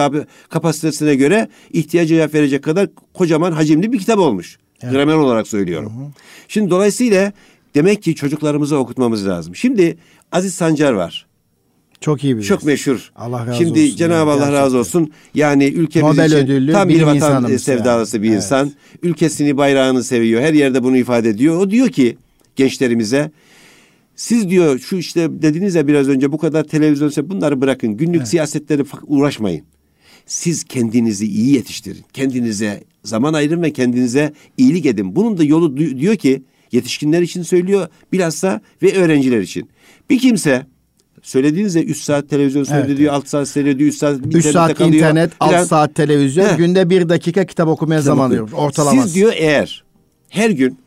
kapasitesine 0.50 1.15
göre 1.15 1.48
ihtiyaca 1.74 2.08
cevap 2.08 2.34
verecek 2.34 2.63
kadar 2.63 2.89
kocaman 3.13 3.52
hacimli 3.52 3.94
bir 3.94 4.00
kitap 4.00 4.20
olmuş. 4.20 4.58
Evet. 4.82 4.94
Gramer 4.94 5.13
olarak 5.13 5.48
söylüyorum. 5.48 5.94
Hı 5.98 6.06
hı. 6.06 6.12
Şimdi 6.48 6.70
dolayısıyla 6.70 7.34
demek 7.76 8.04
ki 8.04 8.15
çocuklarımızı 8.15 8.78
okutmamız 8.78 9.28
lazım. 9.28 9.56
Şimdi 9.56 9.98
Aziz 10.32 10.54
Sancar 10.54 10.94
var. 10.94 11.31
Çok 12.02 12.24
iyi 12.24 12.38
bir 12.38 12.44
Çok 12.44 12.64
meşhur. 12.64 13.12
Allah 13.16 13.48
razı 13.48 13.58
Şimdi 13.58 13.80
olsun. 13.84 13.96
Cenab-ı 13.96 14.32
Allah 14.32 14.38
gerçekten. 14.38 14.54
razı 14.54 14.78
olsun. 14.78 15.12
Yani 15.34 15.66
ülkemiz 15.66 16.12
Nobel 16.12 16.26
için 16.26 16.38
ödüllü 16.38 16.72
tam 16.72 16.90
bir 16.90 17.02
vatan 17.02 17.58
sevdalısı 17.58 18.18
yani. 18.18 18.24
bir 18.24 18.30
evet. 18.30 18.38
insan. 18.38 18.72
Ülkesini, 19.04 19.58
bayrağını 19.58 20.04
seviyor. 20.04 20.42
Her 20.42 20.54
yerde 20.54 20.84
bunu 20.84 20.98
ifade 20.98 21.30
ediyor. 21.30 21.58
O 21.58 21.72
diyor 21.72 21.90
ki 21.90 22.18
gençlerimize 22.56 23.32
siz 24.16 24.50
diyor 24.50 24.80
şu 24.80 24.96
işte 24.96 25.42
dediniz 25.42 25.76
ya 25.76 25.88
biraz 25.88 26.08
önce 26.08 26.32
bu 26.32 26.38
kadar 26.38 26.64
televizyon 26.64 27.30
bunları 27.30 27.62
bırakın. 27.62 27.98
Günlük 27.98 28.18
evet. 28.18 28.28
siyasetleri 28.28 28.84
uğraşmayın. 29.08 29.66
Siz 30.26 30.64
kendinizi 30.64 31.26
iyi 31.28 31.54
yetiştirin. 31.54 32.06
Kendinize 32.14 32.84
zaman 33.04 33.34
ayırın 33.34 33.62
ve 33.62 33.74
kendinize 33.74 34.34
iyilik 34.58 34.86
edin. 34.86 35.16
Bunun 35.16 35.38
da 35.38 35.44
yolu 35.44 35.78
diyor 35.78 36.16
ki 36.16 36.44
yetişkinler 36.72 37.22
için 37.22 37.44
söylüyor 37.44 37.88
bilhassa 38.12 38.62
ve 38.82 38.96
öğrenciler 38.98 39.42
için. 39.42 39.70
Bir 40.10 40.20
kimse 40.20 40.66
Söylediğinizde 41.22 41.84
3 41.84 41.98
saat 41.98 42.30
televizyon 42.30 42.64
seyrediyor, 42.64 43.00
evet. 43.00 43.12
6 43.12 43.30
saat 43.30 43.48
seyrediyor, 43.48 43.90
3 43.90 43.96
saat 43.96 44.20
3 44.34 44.46
saat 44.46 44.74
kalıyor. 44.74 44.96
internet, 44.96 45.32
6 45.40 45.66
saat 45.66 45.96
televizyon, 45.96 46.46
Heh. 46.46 46.58
günde 46.58 46.90
1 46.90 47.10
dakika 47.10 47.46
kitap 47.46 47.68
okumaya 47.68 48.00
kitap 48.00 48.16
zaman 48.16 48.32
diyor. 48.32 48.52
Ortalaması. 48.52 49.08
Siz 49.08 49.16
diyor 49.16 49.34
eğer 49.36 49.84
her 50.30 50.50
gün 50.50 50.78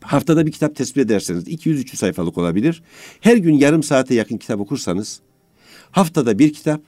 haftada 0.00 0.46
bir 0.46 0.52
kitap 0.52 0.76
tespit 0.76 0.98
ederseniz 0.98 1.48
200-300 1.48 1.96
sayfalık 1.96 2.38
olabilir. 2.38 2.82
Her 3.20 3.36
gün 3.36 3.54
yarım 3.54 3.82
saate 3.82 4.14
yakın 4.14 4.36
kitap 4.36 4.60
okursanız 4.60 5.20
haftada 5.90 6.38
bir 6.38 6.52
kitap, 6.52 6.80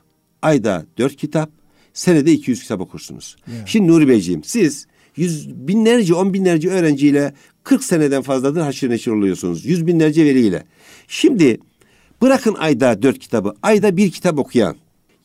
ayda 0.42 0.86
dört 0.98 1.16
kitap, 1.16 1.50
senede 1.92 2.32
200 2.32 2.62
kitap 2.62 2.80
okursunuz. 2.80 3.36
Yeah. 3.46 3.66
Şimdi 3.66 3.88
Nuri 3.88 4.08
Beyciğim 4.08 4.44
siz 4.44 4.86
yüz 5.16 5.48
binlerce, 5.68 6.14
on 6.14 6.34
binlerce 6.34 6.70
öğrenciyle 6.70 7.34
40 7.64 7.84
seneden 7.84 8.22
fazladır 8.22 8.60
haşır 8.60 8.90
neşir 8.90 9.10
oluyorsunuz. 9.10 9.66
Yüz 9.66 9.86
binlerce 9.86 10.24
veriyle. 10.24 10.64
Şimdi 11.08 11.60
Bırakın 12.22 12.56
ayda 12.58 13.02
dört 13.02 13.18
kitabı, 13.18 13.54
ayda 13.62 13.96
bir 13.96 14.10
kitap 14.10 14.38
okuyan, 14.38 14.76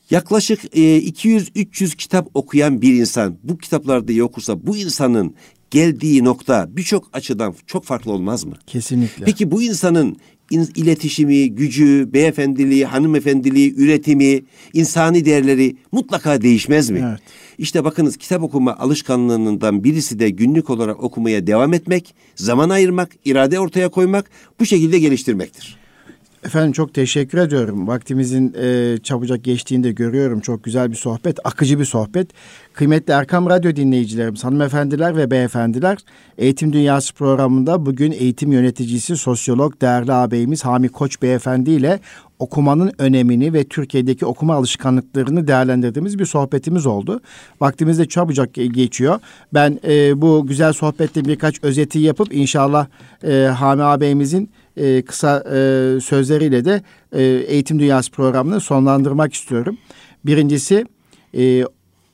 yaklaşık 0.09 0.77
e, 0.77 0.79
200-300 0.79 1.95
kitap 1.95 2.29
okuyan 2.33 2.81
bir 2.81 2.93
insan 2.93 3.37
bu 3.43 3.57
kitaplarda 3.57 4.11
iyi 4.11 4.23
okursa 4.23 4.67
bu 4.67 4.77
insanın 4.77 5.35
geldiği 5.71 6.23
nokta 6.23 6.67
birçok 6.69 7.09
açıdan 7.13 7.55
çok 7.67 7.85
farklı 7.85 8.11
olmaz 8.11 8.45
mı? 8.45 8.53
Kesinlikle. 8.67 9.25
Peki 9.25 9.51
bu 9.51 9.63
insanın 9.63 10.17
iletişimi, 10.51 11.55
gücü, 11.55 12.09
beyefendiliği, 12.13 12.85
hanımefendiliği, 12.85 13.75
üretimi, 13.75 14.43
insani 14.73 15.25
değerleri 15.25 15.75
mutlaka 15.91 16.41
değişmez 16.41 16.89
mi? 16.89 17.03
Evet. 17.09 17.19
İşte 17.57 17.83
bakınız 17.83 18.17
kitap 18.17 18.43
okuma 18.43 18.75
alışkanlığından 18.75 19.83
birisi 19.83 20.19
de 20.19 20.29
günlük 20.29 20.69
olarak 20.69 21.03
okumaya 21.03 21.47
devam 21.47 21.73
etmek, 21.73 22.15
zaman 22.35 22.69
ayırmak, 22.69 23.11
irade 23.25 23.59
ortaya 23.59 23.89
koymak, 23.89 24.29
bu 24.59 24.65
şekilde 24.65 24.99
geliştirmektir. 24.99 25.84
Efendim 26.45 26.71
çok 26.71 26.93
teşekkür 26.93 27.37
ediyorum. 27.37 27.87
Vaktimizin 27.87 28.55
e, 28.61 28.97
çabucak 29.03 29.43
geçtiğini 29.43 29.83
de 29.83 29.91
görüyorum. 29.91 30.39
Çok 30.39 30.63
güzel 30.63 30.91
bir 30.91 30.95
sohbet, 30.95 31.39
akıcı 31.43 31.79
bir 31.79 31.85
sohbet. 31.85 32.27
Kıymetli 32.73 33.13
Erkam 33.13 33.49
Radyo 33.49 33.75
dinleyicilerimiz, 33.75 34.43
hanımefendiler 34.43 35.17
ve 35.17 35.31
beyefendiler, 35.31 35.97
Eğitim 36.37 36.73
Dünyası 36.73 37.13
programında 37.13 37.85
bugün 37.85 38.11
eğitim 38.11 38.51
yöneticisi, 38.51 39.17
sosyolog, 39.17 39.81
değerli 39.81 40.13
ağabeyimiz 40.13 40.65
Hami 40.65 40.89
Koç 40.89 41.21
Beyefendi 41.21 41.71
ile 41.71 41.99
okumanın 42.39 42.91
önemini 42.97 43.53
ve 43.53 43.63
Türkiye'deki 43.63 44.25
okuma 44.25 44.55
alışkanlıklarını 44.55 45.47
değerlendirdiğimiz 45.47 46.19
bir 46.19 46.25
sohbetimiz 46.25 46.85
oldu. 46.85 47.21
Vaktimiz 47.61 47.99
de 47.99 48.05
çabucak 48.05 48.53
geçiyor. 48.53 49.19
Ben 49.53 49.79
e, 49.87 50.21
bu 50.21 50.47
güzel 50.47 50.73
sohbette 50.73 51.25
birkaç 51.25 51.63
özeti 51.63 51.99
yapıp 51.99 52.33
inşallah 52.33 52.87
e, 53.23 53.33
Hami 53.33 53.83
ağabeyimizin 53.83 54.49
e, 54.77 55.01
kısa 55.01 55.37
e, 55.37 55.99
sözleriyle 56.01 56.65
de 56.65 56.81
e, 57.11 57.23
Eğitim 57.23 57.79
Dünyası 57.79 58.11
programını 58.11 58.59
sonlandırmak 58.59 59.33
istiyorum. 59.33 59.77
Birincisi 60.25 60.85
e, 61.37 61.63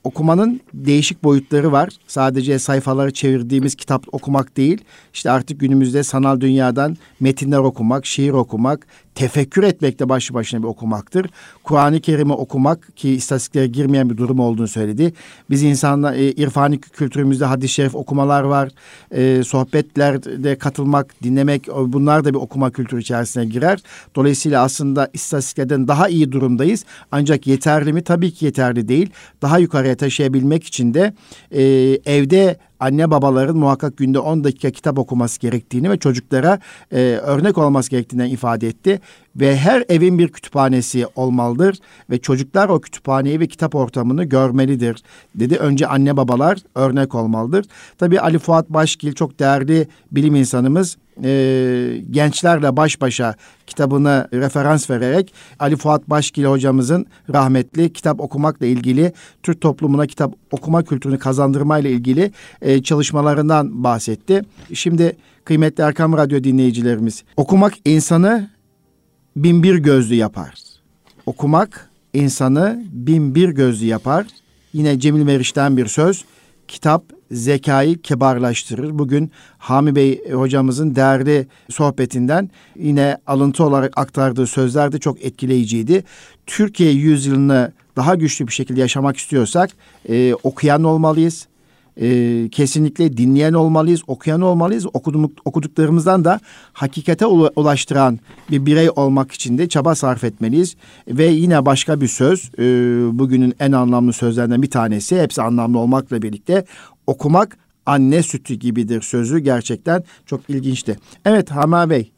okumanın 0.03 0.61
değişik 0.73 1.23
boyutları 1.23 1.71
var. 1.71 1.89
Sadece 2.07 2.59
sayfaları 2.59 3.13
çevirdiğimiz 3.13 3.75
kitap 3.75 4.05
okumak 4.11 4.57
değil. 4.57 4.81
İşte 5.13 5.31
artık 5.31 5.59
günümüzde 5.59 6.03
sanal 6.03 6.41
dünyadan 6.41 6.97
metinler 7.19 7.57
okumak, 7.57 8.05
şiir 8.05 8.31
okumak, 8.31 8.87
tefekkür 9.15 9.63
etmek 9.63 9.99
de 9.99 10.09
başlı 10.09 10.35
başına 10.35 10.63
bir 10.63 10.67
okumaktır. 10.67 11.29
Kur'an-ı 11.63 12.01
Kerim'i 12.01 12.33
okumak 12.33 12.97
ki 12.97 13.09
istatistiklere 13.09 13.67
girmeyen 13.67 14.09
bir 14.09 14.17
durum 14.17 14.39
olduğunu 14.39 14.67
söyledi. 14.67 15.13
Biz 15.49 15.63
insanlar 15.63 16.13
e, 16.13 16.31
irfani 16.31 16.81
kültürümüzde 16.81 17.45
hadis-i 17.45 17.73
şerif 17.73 17.95
okumalar 17.95 18.43
var. 18.43 18.69
E, 19.11 19.43
sohbetlerde 19.43 20.55
katılmak, 20.55 21.23
dinlemek 21.23 21.67
bunlar 21.67 22.25
da 22.25 22.29
bir 22.29 22.39
okuma 22.39 22.71
kültürü 22.71 23.01
içerisine 23.01 23.45
girer. 23.45 23.79
Dolayısıyla 24.15 24.63
aslında 24.63 25.09
istatistiklerden 25.13 25.87
daha 25.87 26.09
iyi 26.09 26.31
durumdayız. 26.31 26.85
Ancak 27.11 27.47
yeterli 27.47 27.93
mi? 27.93 28.01
Tabii 28.03 28.31
ki 28.31 28.45
yeterli 28.45 28.87
değil. 28.87 29.09
Daha 29.41 29.59
yukarıya 29.59 29.90
taşıyabilmek 29.95 30.63
için 30.63 30.93
de 30.93 31.13
e, 31.51 31.63
evde 32.05 32.57
anne 32.81 33.11
babaların 33.11 33.57
muhakkak 33.57 33.97
günde 33.97 34.19
10 34.19 34.43
dakika 34.43 34.71
kitap 34.71 34.99
okuması 34.99 35.39
gerektiğini 35.39 35.89
ve 35.89 35.97
çocuklara 35.97 36.59
e, 36.91 36.99
örnek 37.01 37.57
olması 37.57 37.89
gerektiğinden 37.89 38.29
ifade 38.29 38.67
etti. 38.67 38.99
Ve 39.35 39.57
her 39.57 39.83
evin 39.89 40.19
bir 40.19 40.27
kütüphanesi 40.27 41.05
olmalıdır 41.15 41.77
ve 42.09 42.17
çocuklar 42.17 42.69
o 42.69 42.81
kütüphaneyi 42.81 43.39
ve 43.39 43.47
kitap 43.47 43.75
ortamını 43.75 44.23
görmelidir 44.23 45.03
dedi. 45.35 45.55
Önce 45.55 45.87
anne 45.87 46.17
babalar 46.17 46.57
örnek 46.75 47.15
olmalıdır. 47.15 47.65
Tabii 47.97 48.19
Ali 48.19 48.39
Fuat 48.39 48.69
Başgil 48.69 49.13
çok 49.13 49.39
değerli 49.39 49.87
bilim 50.11 50.35
insanımız 50.35 50.97
e, 51.23 52.01
gençlerle 52.11 52.77
baş 52.77 53.01
başa 53.01 53.35
kitabını 53.67 54.27
referans 54.33 54.89
vererek 54.89 55.33
Ali 55.59 55.75
Fuat 55.75 56.09
Başgil 56.09 56.45
hocamızın 56.45 57.05
rahmetli 57.33 57.93
kitap 57.93 58.21
okumakla 58.21 58.65
ilgili 58.65 59.13
Türk 59.43 59.61
toplumuna 59.61 60.07
kitap 60.07 60.33
okuma 60.51 60.83
kültürünü 60.83 61.19
kazandırmayla 61.19 61.89
ilgili 61.89 62.31
e, 62.61 62.70
çalışmalarından 62.83 63.83
bahsetti. 63.83 64.41
Şimdi 64.73 65.15
kıymetli 65.45 65.83
Erkam 65.83 66.17
Radyo 66.17 66.43
dinleyicilerimiz 66.43 67.23
okumak 67.37 67.73
insanı 67.85 68.49
bin 69.35 69.63
bir 69.63 69.75
gözlü 69.75 70.15
yapar. 70.15 70.53
Okumak 71.25 71.89
insanı 72.13 72.83
bin 72.91 73.35
bir 73.35 73.49
gözlü 73.49 73.85
yapar. 73.85 74.27
Yine 74.73 74.99
Cemil 74.99 75.23
Meriç'ten 75.23 75.77
bir 75.77 75.85
söz. 75.85 76.25
Kitap 76.67 77.03
zekayı 77.31 78.01
kibarlaştırır. 78.01 78.99
Bugün 78.99 79.31
Hami 79.57 79.95
Bey 79.95 80.31
hocamızın 80.31 80.95
değerli 80.95 81.47
sohbetinden 81.69 82.49
yine 82.79 83.17
alıntı 83.27 83.63
olarak 83.63 83.93
aktardığı 83.95 84.47
sözler 84.47 84.91
de 84.91 84.99
çok 84.99 85.25
etkileyiciydi. 85.25 86.03
Türkiye 86.45 86.91
yüzyılını 86.91 87.71
daha 87.95 88.15
güçlü 88.15 88.47
bir 88.47 88.51
şekilde 88.51 88.79
yaşamak 88.81 89.17
istiyorsak 89.17 89.69
e, 90.09 90.33
okuyan 90.43 90.83
olmalıyız 90.83 91.47
e, 91.97 92.49
kesinlikle 92.51 93.17
dinleyen 93.17 93.53
olmalıyız, 93.53 94.01
okuyan 94.07 94.41
olmalıyız. 94.41 94.85
Okuduk, 94.93 95.31
okuduklarımızdan 95.45 96.25
da 96.25 96.39
hakikate 96.73 97.25
ulaştıran 97.25 98.19
bir 98.51 98.65
birey 98.65 98.89
olmak 98.95 99.31
için 99.31 99.57
de 99.57 99.69
çaba 99.69 99.95
sarf 99.95 100.23
etmeliyiz. 100.23 100.75
Ve 101.07 101.25
yine 101.25 101.65
başka 101.65 102.01
bir 102.01 102.07
söz, 102.07 102.51
e, 102.59 102.63
bugünün 103.19 103.53
en 103.59 103.71
anlamlı 103.71 104.13
sözlerinden 104.13 104.61
bir 104.61 104.69
tanesi, 104.69 105.21
hepsi 105.21 105.41
anlamlı 105.41 105.79
olmakla 105.79 106.21
birlikte 106.21 106.65
okumak 107.07 107.57
anne 107.85 108.23
sütü 108.23 108.53
gibidir 108.53 109.01
sözü 109.01 109.39
gerçekten 109.39 110.03
çok 110.25 110.49
ilginçti. 110.49 110.99
Evet 111.25 111.51
Hama 111.51 111.89
Bey, 111.89 112.11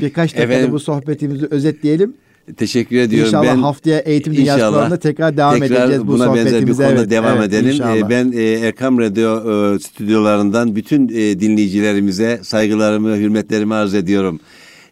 birkaç 0.00 0.36
dakikada 0.36 0.72
bu 0.72 0.80
sohbetimizi 0.80 1.46
özetleyelim. 1.46 2.14
Teşekkür 2.56 2.96
ediyorum. 2.96 3.28
İnşallah 3.28 3.56
ben, 3.56 3.62
haftaya 3.62 3.98
eğitim 3.98 4.34
programında 4.34 4.98
tekrar 4.98 5.36
devam 5.36 5.60
tekrar 5.60 5.82
edeceğiz 5.82 6.02
bu 6.02 6.12
buna 6.12 6.34
benzer 6.34 6.66
bir 6.66 6.72
konuda 6.72 6.92
evet, 6.92 7.10
devam 7.10 7.38
evet, 7.38 7.48
edelim. 7.48 7.70
Inşallah. 7.70 7.96
Ee, 7.96 8.10
ben 8.10 8.32
e, 8.32 8.42
Erkam 8.42 8.98
Radyo 8.98 9.74
e, 9.74 9.78
stüdyolarından 9.78 10.76
bütün 10.76 11.08
e, 11.08 11.40
dinleyicilerimize 11.40 12.40
saygılarımı, 12.42 13.16
hürmetlerimi 13.16 13.74
arz 13.74 13.94
ediyorum. 13.94 14.40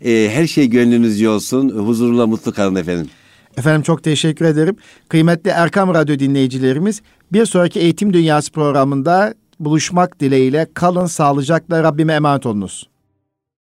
Her 0.05 0.47
şey 0.47 0.71
gönlünüzce 0.71 1.29
olsun. 1.29 1.69
Huzurla 1.69 2.27
mutlu 2.27 2.53
kalın 2.53 2.75
efendim. 2.75 3.09
Efendim 3.57 3.83
çok 3.83 4.05
teşekkür 4.05 4.45
ederim. 4.45 4.77
Kıymetli 5.09 5.51
Erkam 5.51 5.95
Radyo 5.95 6.19
dinleyicilerimiz 6.19 7.03
bir 7.33 7.47
sonraki 7.47 7.81
Eğitim 7.81 8.13
Dünyası 8.13 8.53
programında 8.53 9.35
buluşmak 9.61 10.21
dileğiyle 10.21 10.67
kalın 10.75 11.07
sağlıcakla 11.07 11.83
Rabbime 11.83 12.13
emanet 12.13 12.47
olunuz. 12.47 12.89